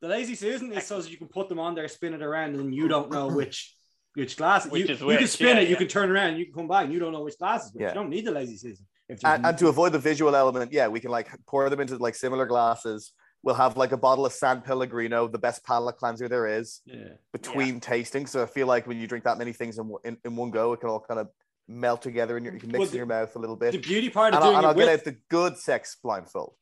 [0.00, 2.56] The lazy susan is so that you can put them on there, spin it around,
[2.56, 3.76] and you don't know which
[4.14, 4.66] which glass.
[4.66, 6.68] Which you, is you can spin yeah, it, you can turn around, you can come
[6.68, 7.82] back, and you don't know which glass is which.
[7.82, 7.88] Yeah.
[7.88, 8.86] You don't need the lazy susan.
[9.08, 11.96] If And, and to avoid the visual element, yeah, we can like pour them into
[11.96, 13.12] like similar glasses.
[13.42, 17.08] We'll have like a bottle of San Pellegrino, the best palate cleanser there is, yeah.
[17.32, 18.26] between tasting.
[18.26, 20.50] So I feel like when you drink that many things in, one- in, in one
[20.52, 21.28] go, it can all kind of
[21.66, 23.72] melt together and you can mix Well, it in your mouth a little bit.
[23.72, 25.58] The beauty part and of I'll, doing and it I'll with get out the good
[25.58, 26.54] sex blindfold.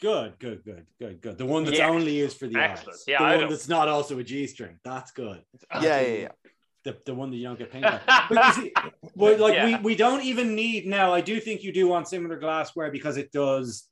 [0.00, 1.38] Good, good, good, good, good.
[1.38, 1.88] The one that's Yeah.
[1.88, 2.94] only used for the Excellent.
[2.96, 3.04] eyes.
[3.08, 3.50] Yeah, the I one know.
[3.50, 4.78] that's not also a G string.
[4.84, 5.42] That's good.
[5.80, 6.28] Yeah, yeah, yeah.
[6.84, 8.00] The, the one that you don't get paint on.
[8.30, 8.72] But you see,
[9.16, 9.66] but like Yeah.
[9.66, 11.12] we, we don't even need now.
[11.12, 13.88] I do think you do want similar glassware because it does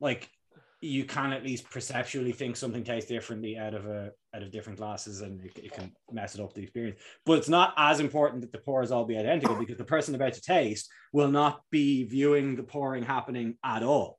[0.00, 0.28] like
[0.80, 4.78] you can at least perceptually think something tastes differently out of a out of different
[4.78, 8.40] glasses and it, it can mess it up the experience but it's not as important
[8.40, 12.02] that the pours all be identical because the person about to taste will not be
[12.02, 14.18] viewing the pouring happening at all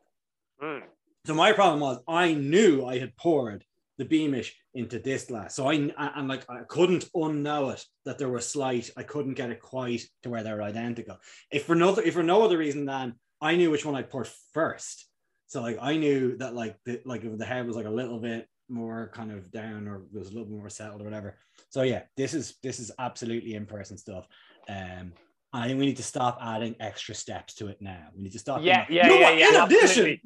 [0.63, 0.83] Mm.
[1.25, 3.65] so my problem was I knew I had poured
[3.97, 5.55] the Beamish into this glass.
[5.55, 8.89] So I and like I couldn't unknow it that there was slight.
[8.97, 11.17] I couldn't get it quite to where they're identical.
[11.51, 14.29] If for no if for no other reason than I knew which one I poured
[14.53, 15.07] first.
[15.47, 18.47] So like I knew that like the like the head was like a little bit
[18.69, 21.37] more kind of down or was a little bit more settled or whatever.
[21.69, 24.27] So yeah, this is this is absolutely in person stuff.
[24.67, 25.13] Um,
[25.55, 28.07] I think we need to stop adding extra steps to it now.
[28.15, 28.61] We need to stop.
[28.63, 29.49] Yeah, yeah, "You know yeah, yeah.
[29.49, 30.21] In addition, absolutely.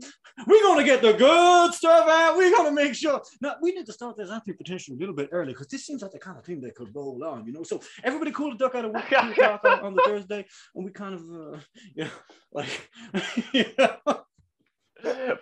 [0.47, 2.37] we're gonna get the good stuff out.
[2.37, 3.21] We're gonna make sure.
[3.41, 6.01] No, we need to start this anti potential a little bit early because this seems
[6.01, 7.63] like the kind of thing that could roll on, you know.
[7.63, 11.15] So everybody cool the duck out of o'clock on, on the Thursday, and we kind
[11.15, 11.59] of, uh,
[11.93, 12.09] you know,
[12.53, 12.89] like,
[13.53, 14.23] you know.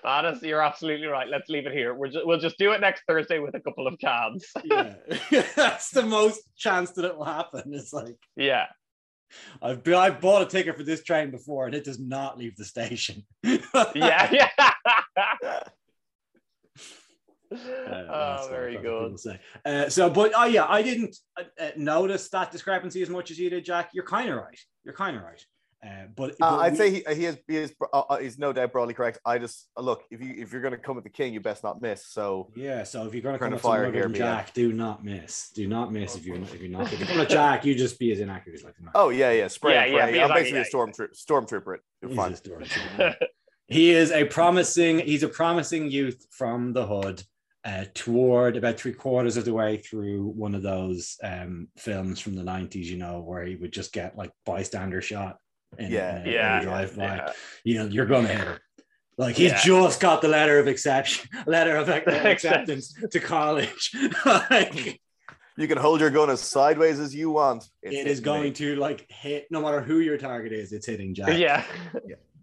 [0.04, 1.30] Manus, you're absolutely right.
[1.30, 1.94] Let's leave it here.
[1.94, 4.46] We're just, we'll just do it next Thursday with a couple of cans.
[4.64, 4.96] yeah,
[5.56, 7.74] that's the most chance that it will happen.
[7.74, 8.66] It's like yeah.
[9.62, 12.66] I've I've bought a ticket for this train before, and it does not leave the
[12.66, 13.24] station.
[13.96, 14.32] Yeah.
[14.32, 15.60] Yeah.
[17.52, 19.16] Uh, oh, very good.
[19.66, 23.40] Uh, so, but oh yeah, I didn't uh, uh, notice that discrepancy as much as
[23.40, 23.92] you did, Jack.
[23.94, 24.60] You're kind of right.
[24.84, 25.42] You're kind of right.
[25.86, 28.40] Uh, but, Uh, but I'd we- say he, he is he is uh, uh, he's
[28.40, 29.20] no doubt broadly correct.
[29.26, 31.40] I just uh, look if you if you're going to come with the king, you
[31.42, 32.08] best not miss.
[32.08, 32.84] So yeah.
[32.84, 34.36] So if you're going to Turn come the with fire here, than but yeah.
[34.38, 35.50] Jack, do not miss.
[35.52, 36.92] Do not miss if you're if you're not.
[36.92, 38.76] If you come with Jack, you just be as inaccurate as like.
[38.78, 41.76] the oh yeah yeah spray Yeah, and yeah, I'm like- basically yeah, a stormtrooper stormtrooper.
[41.76, 41.82] It.
[42.02, 42.34] You're He's fine.
[42.34, 43.16] a stormtrooper.
[43.68, 45.00] he is a promising.
[45.00, 47.22] He's a promising youth from the hood.
[47.64, 52.36] Uh, toward about three quarters of the way through one of those um, films from
[52.36, 55.40] the 90s, you know, where he would just get like bystander shot
[55.78, 57.04] in, Yeah, in a- yeah, in a drive by.
[57.04, 57.32] yeah.
[57.64, 58.60] You know, you're gonna hit her.
[59.18, 59.62] Like he's Yeah.
[59.64, 63.92] just got the letter of exception, letter of acceptance to college.
[64.26, 65.00] like
[65.58, 67.64] You can hold your gun as sideways as you want.
[67.82, 68.52] It's it is going me.
[68.52, 71.38] to like hit no matter who your target is, it's hitting Jack.
[71.38, 71.64] Yeah.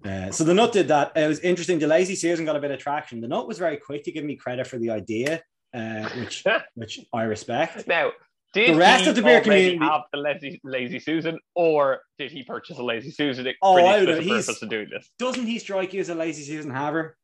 [0.04, 1.12] Uh, so the nut did that.
[1.14, 1.78] It was interesting.
[1.78, 3.20] The lazy Susan got a bit of traction.
[3.20, 5.42] The nut was very quick to give me credit for the idea,
[5.74, 6.42] uh, which
[6.74, 7.86] which I respect.
[7.86, 8.10] Now,
[8.52, 12.30] did The rest he of the beer community- have the lazy, lazy Susan, or did
[12.30, 14.88] he purchase a lazy Susan Oh, for I the would- explicit he's- purpose of doing
[14.90, 15.10] this?
[15.18, 17.16] Doesn't he strike you as a lazy Susan haver?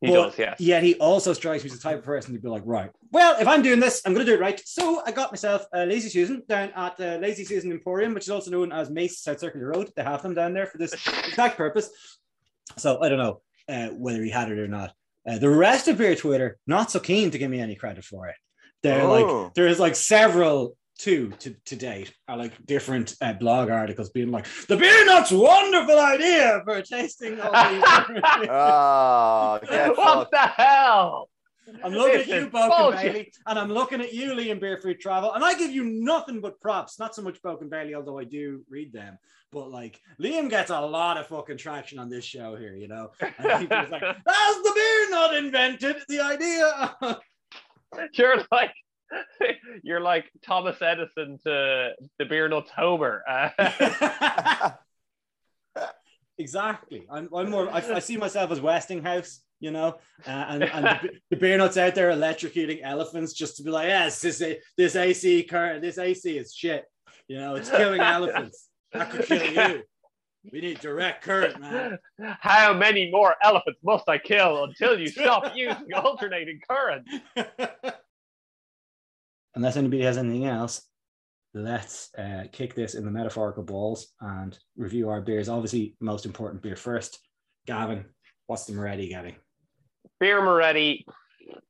[0.00, 0.60] He But does, yes.
[0.60, 3.40] Yet he also strikes me as the type of person to be like, right, well,
[3.40, 4.60] if I'm doing this, I'm going to do it right.
[4.66, 8.30] So I got myself a Lazy Susan down at the Lazy Susan Emporium, which is
[8.30, 9.90] also known as Mace South Circular Road.
[9.96, 10.92] They have them down there for this
[11.26, 11.88] exact purpose.
[12.76, 14.92] So I don't know uh, whether he had it or not.
[15.26, 18.28] Uh, the rest of beer Twitter not so keen to give me any credit for
[18.28, 18.36] it.
[18.84, 19.10] They're Oh.
[19.44, 24.30] like there's like several two to, to date are like different uh, blog articles being
[24.30, 28.46] like the beer nuts wonderful idea for tasting all these different beers."
[29.70, 30.30] Get what fucked.
[30.30, 31.28] the hell?
[31.82, 33.02] I'm looking This at you, is Boak and.
[33.02, 36.42] Bailey, and I'm looking at you, Liam Beer Free Travel, and I give you nothing
[36.42, 36.98] but props.
[36.98, 39.16] Not so much Boak and Bailey, although I do read them.
[39.50, 43.12] But like Liam gets a lot of fucking traction on this show here, you know.
[43.38, 45.96] And people's like, "That's the beer not invented.
[46.06, 47.18] The idea."
[48.14, 48.72] You're like
[49.82, 53.22] you're like Thomas Edison to the beer nuts Homer.
[53.28, 54.70] Uh,
[56.38, 57.06] exactly.
[57.10, 57.68] I'm, I'm more.
[57.70, 61.76] I, I see myself as Westinghouse, you know, uh, and and the, the beer nuts
[61.76, 64.42] out there electrocuting elephants just to be like, yes, this
[64.76, 66.84] this AC current, this AC is shit.
[67.28, 68.68] You know, it's killing elephants.
[68.92, 69.82] That could kill you.
[70.52, 71.98] We need direct current, man.
[72.40, 77.08] How many more elephants must I kill until you stop using alternating current?
[79.54, 80.82] Unless anybody has anything else,
[81.54, 85.48] let's uh, kick this in the metaphorical balls and review our beers.
[85.48, 87.20] Obviously, most important beer first.
[87.66, 88.04] Gavin,
[88.46, 89.36] what's the Moretti getting?
[90.22, 91.06] Birra Moretti,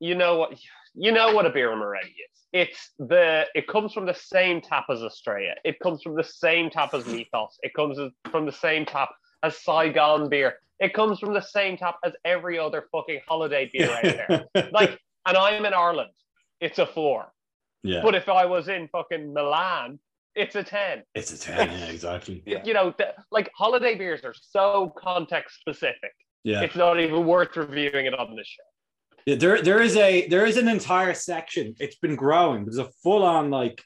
[0.01, 0.59] you know what
[0.95, 2.41] you know what a Birra Moretti is.
[2.53, 5.55] It's the it comes from the same tap as Estrella.
[5.65, 7.59] It comes from the same tap as Mythos.
[7.63, 7.99] It comes
[8.31, 9.11] from the same tap
[9.43, 10.55] as Saigon beer.
[10.81, 14.03] It comes from the same tap as every other fucking holiday beer out
[14.55, 14.69] there.
[14.73, 16.11] Like, and I'm in Ireland.
[16.61, 17.33] It's a four.
[17.83, 19.99] yeah, But if I was in fucking Milan,
[20.35, 21.03] it's a 10.
[21.15, 21.71] it's a 10.
[21.71, 22.43] Yeah, exactly.
[22.45, 22.63] Yeah.
[22.65, 26.13] You know, the, like holiday beers are so context specific.
[26.43, 26.63] Yeah.
[26.63, 28.63] It's not even worth reviewing it on this show.
[29.27, 31.75] There there is a there is an entire section.
[31.81, 32.65] It's been growing.
[32.65, 33.83] There's a full on like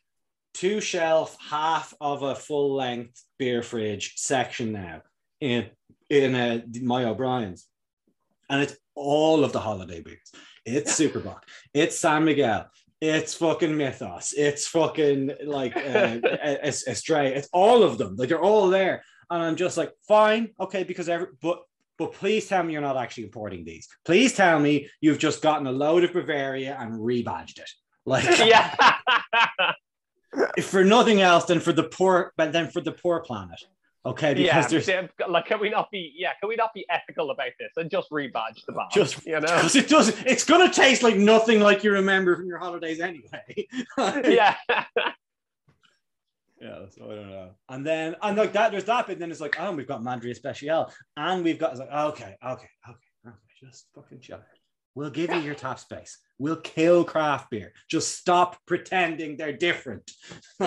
[0.55, 5.03] two shelf, half of a full length beer fridge section now
[5.41, 5.70] in
[6.11, 7.66] in uh, my O'Brien's,
[8.51, 10.32] and it's all of the holiday beers.
[10.64, 11.43] It's Superbock.
[11.72, 12.68] It's San Miguel.
[13.01, 14.32] It's fucking Mythos.
[14.36, 16.18] It's fucking like uh,
[16.64, 17.28] Estrella.
[17.28, 18.16] It's all of them.
[18.16, 21.61] Like they're all there, and I'm just like, fine, okay, because every but
[21.99, 23.88] but please tell me you're not actually importing these.
[24.05, 27.70] Please tell me you've just gotten a load of Bavaria and rebadged it.
[28.07, 28.74] Like, yeah.
[30.57, 33.61] if for nothing else than for the poor, but then for the poor planet.
[34.07, 36.14] Okay, because yeah, there's like, can we not be?
[36.16, 38.88] Yeah, can we not be ethical about this and just rebadge the bottle?
[38.94, 40.09] just you know, because it does.
[40.24, 43.66] It's gonna taste like nothing like you remember from your holidays anyway.
[43.99, 44.55] yeah,
[46.61, 47.50] Yeah, so I don't know.
[47.68, 49.18] And then and like that, there's that bit.
[49.18, 52.68] Then it's like, oh, we've got Madri Excepcional, and we've got it's like, okay, okay,
[52.88, 54.40] okay, okay, just fucking chill.
[54.98, 56.18] We'll give you your tap space.
[56.38, 57.72] We'll kill craft beer.
[57.88, 60.11] Just stop pretending they're different.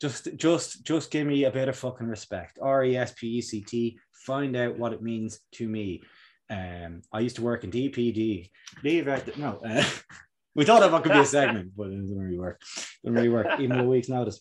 [0.00, 2.58] just, just, just give me a bit of fucking respect.
[2.60, 4.00] R E S P E C T.
[4.12, 6.02] Find out what it means to me.
[6.50, 8.50] Um, I used to work in DPD.
[8.82, 9.24] Leave out.
[9.24, 9.84] The, no, uh,
[10.54, 12.60] we thought that could be a segment, but it didn't really work.
[13.04, 14.40] Doesn't really work, even a week's notice.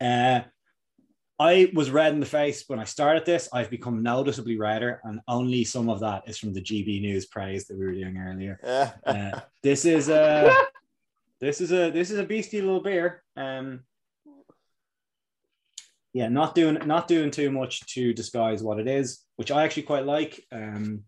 [0.00, 0.40] Uh,
[1.38, 3.48] I was red in the face when I started this.
[3.52, 7.66] I've become noticeably redder, and only some of that is from the GB News praise
[7.66, 8.60] that we were doing earlier.
[8.64, 8.92] Yeah.
[9.04, 10.54] Uh, this is a
[11.40, 13.22] this is a this is a beastly little beer.
[13.36, 13.80] Um,
[16.12, 19.84] yeah, not doing not doing too much to disguise what it is, which I actually
[19.84, 20.44] quite like.
[20.52, 21.04] Um,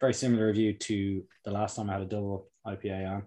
[0.00, 3.22] very similar review to the last time I had a double IPA on.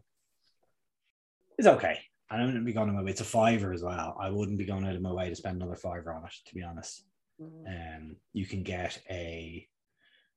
[1.61, 1.99] It's okay.
[2.27, 3.11] I don't be going to my way.
[3.11, 4.17] It's a fiver as well.
[4.19, 6.55] I wouldn't be going out of my way to spend another fiver on it, to
[6.55, 7.05] be honest.
[7.39, 9.67] Um, you can get a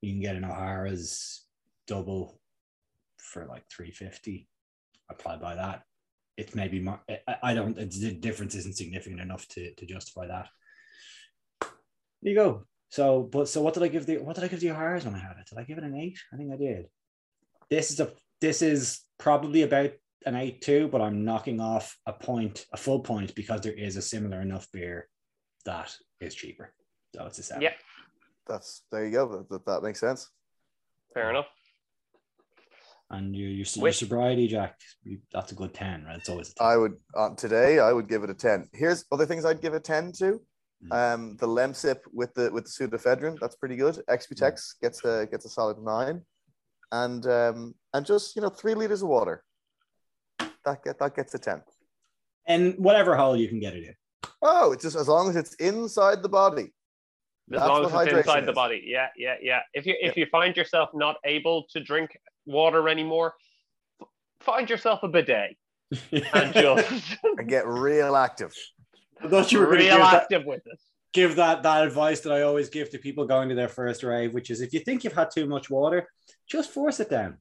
[0.02, 1.46] you can get an O'Hara's
[1.86, 2.38] double
[3.16, 4.46] for like 350.
[5.10, 5.84] Apply by that.
[6.36, 7.00] It's maybe more,
[7.42, 10.48] I, don't the difference isn't significant enough to, to justify that.
[11.62, 11.70] There
[12.32, 12.66] you go.
[12.90, 15.14] So, but so what did I give the what did I give the O'Hara's when
[15.14, 15.46] I had it?
[15.48, 16.18] Did I give it an eight?
[16.34, 16.88] I think I did.
[17.70, 18.12] This is a
[18.42, 19.92] this is probably about
[20.26, 23.96] an eight two, but I'm knocking off a point, a full point, because there is
[23.96, 25.08] a similar enough beer
[25.64, 26.72] that is cheaper.
[27.14, 27.62] So it's a seven.
[27.62, 27.72] Yeah.
[28.46, 29.46] That's there you go.
[29.50, 30.30] That, that makes sense.
[31.12, 31.46] fair enough.
[33.10, 36.16] And your, your, your With- sobriety, Jack, you, that's a good 10, right?
[36.16, 36.66] It's always a 10.
[36.66, 37.78] I would on today.
[37.78, 38.68] I would give it a ten.
[38.72, 40.40] Here's other things I'd give a ten to.
[40.90, 41.14] Mm.
[41.14, 44.02] Um, the Lemsip with the with the pseudoephedrine, that's pretty good.
[44.08, 46.22] Exputex gets a gets a solid nine,
[46.92, 49.44] and um, and just you know three liters of water.
[50.64, 51.62] That get that gets a ten.
[52.46, 53.94] and whatever hole you can get it in.
[54.42, 56.72] Oh, it's just as long as it's inside the body.
[57.52, 58.82] As That's long what as it's hydration inside the body.
[58.86, 59.60] Yeah, yeah, yeah.
[59.74, 63.34] If you if you find yourself not able to drink water anymore,
[64.00, 64.08] f-
[64.40, 65.56] find yourself a bidet
[66.12, 68.52] and just And get real active.
[69.22, 70.78] I thought you were real give that, active with it.
[71.12, 74.32] give that that advice that I always give to people going to their first rave,
[74.34, 76.08] which is if you think you've had too much water,
[76.48, 77.38] just force it down.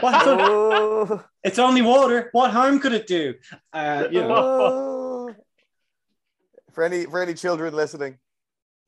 [0.00, 0.26] What?
[0.26, 2.28] Oh, it's only water.
[2.32, 3.34] What harm could it do?
[3.72, 5.34] Uh, you know, oh.
[6.72, 8.18] For any for any children listening,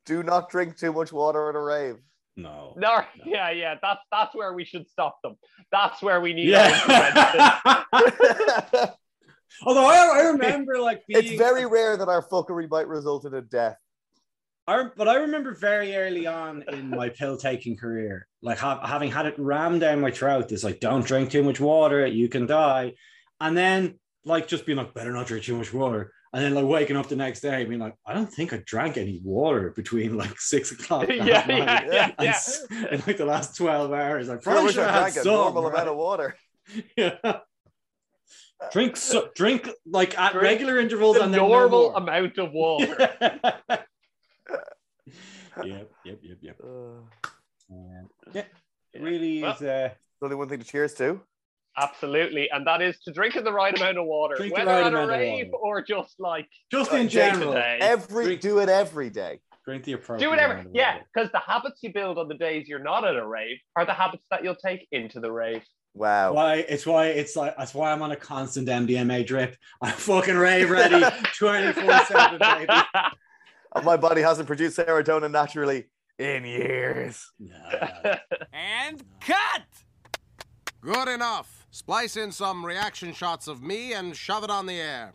[0.07, 1.97] do not drink too much water at a rave.
[2.37, 2.73] no.
[2.79, 3.75] No, yeah, yeah.
[3.83, 5.37] That's that's where we should stop them.
[5.71, 7.41] That's where we need our intervention.
[7.93, 8.91] Yeah.
[9.67, 13.35] Although I, I remember like being, it's very rare that our fuckery might result in
[13.35, 13.77] a death.
[14.67, 19.11] I, but I remember very early on in my pill taking career, like ha- having
[19.11, 20.51] had it rammed down my throat.
[20.53, 22.95] It's like, don't drink too much water, you can die.
[23.41, 26.13] And then, like, just being like, better not drink too much water.
[26.33, 28.97] And then, like, waking up the next day, being like, I don't think I drank
[28.97, 31.09] any water between like six o'clock.
[31.11, 32.31] yeah, last yeah, night." yeah, And yeah.
[32.31, 35.23] s- in like the last 12 hours, I'm probably wish sure I I had a
[35.23, 35.35] some.
[35.35, 35.75] normal right?
[35.75, 36.37] amount of water.
[36.97, 37.41] Yeah.
[38.73, 41.97] Drink so drink like at Drink regular intervals The and then no normal more.
[41.99, 42.97] amount of water.
[45.65, 46.57] Yep, yep, yep, yep.
[46.63, 47.29] Uh,
[47.71, 48.43] Um, yeah,
[48.93, 49.63] it really Well, is.
[49.63, 49.91] Uh,
[50.23, 51.21] only one thing to cheers to.
[51.77, 54.71] Absolutely, and that is to drink in the right amount of water, Drink the whether
[54.71, 57.79] right at a rave or just like just Uh, in general, day.
[57.81, 59.41] Every Drink- do it every day.
[59.65, 60.25] drink the appropriate.
[60.27, 60.53] do whatever.
[60.53, 63.27] amount of Yeah, because the habits you build on the days you're not at a
[63.27, 65.65] rave are the habits that you'll take into the rave.
[65.95, 66.33] Wow.
[66.35, 69.57] Why it's why it's like that's why I'm on a constant MDMA drip.
[69.83, 71.03] I'm fucking rave ready,
[71.39, 72.67] 24 seven, baby.
[73.75, 75.87] And my body hasn't produced serotonin naturally
[76.19, 77.33] in years.
[77.39, 78.17] Nah,
[78.53, 79.63] And cut!
[80.81, 81.67] Good enough.
[81.71, 85.15] Splice in some reaction shots of me and shove it on the air.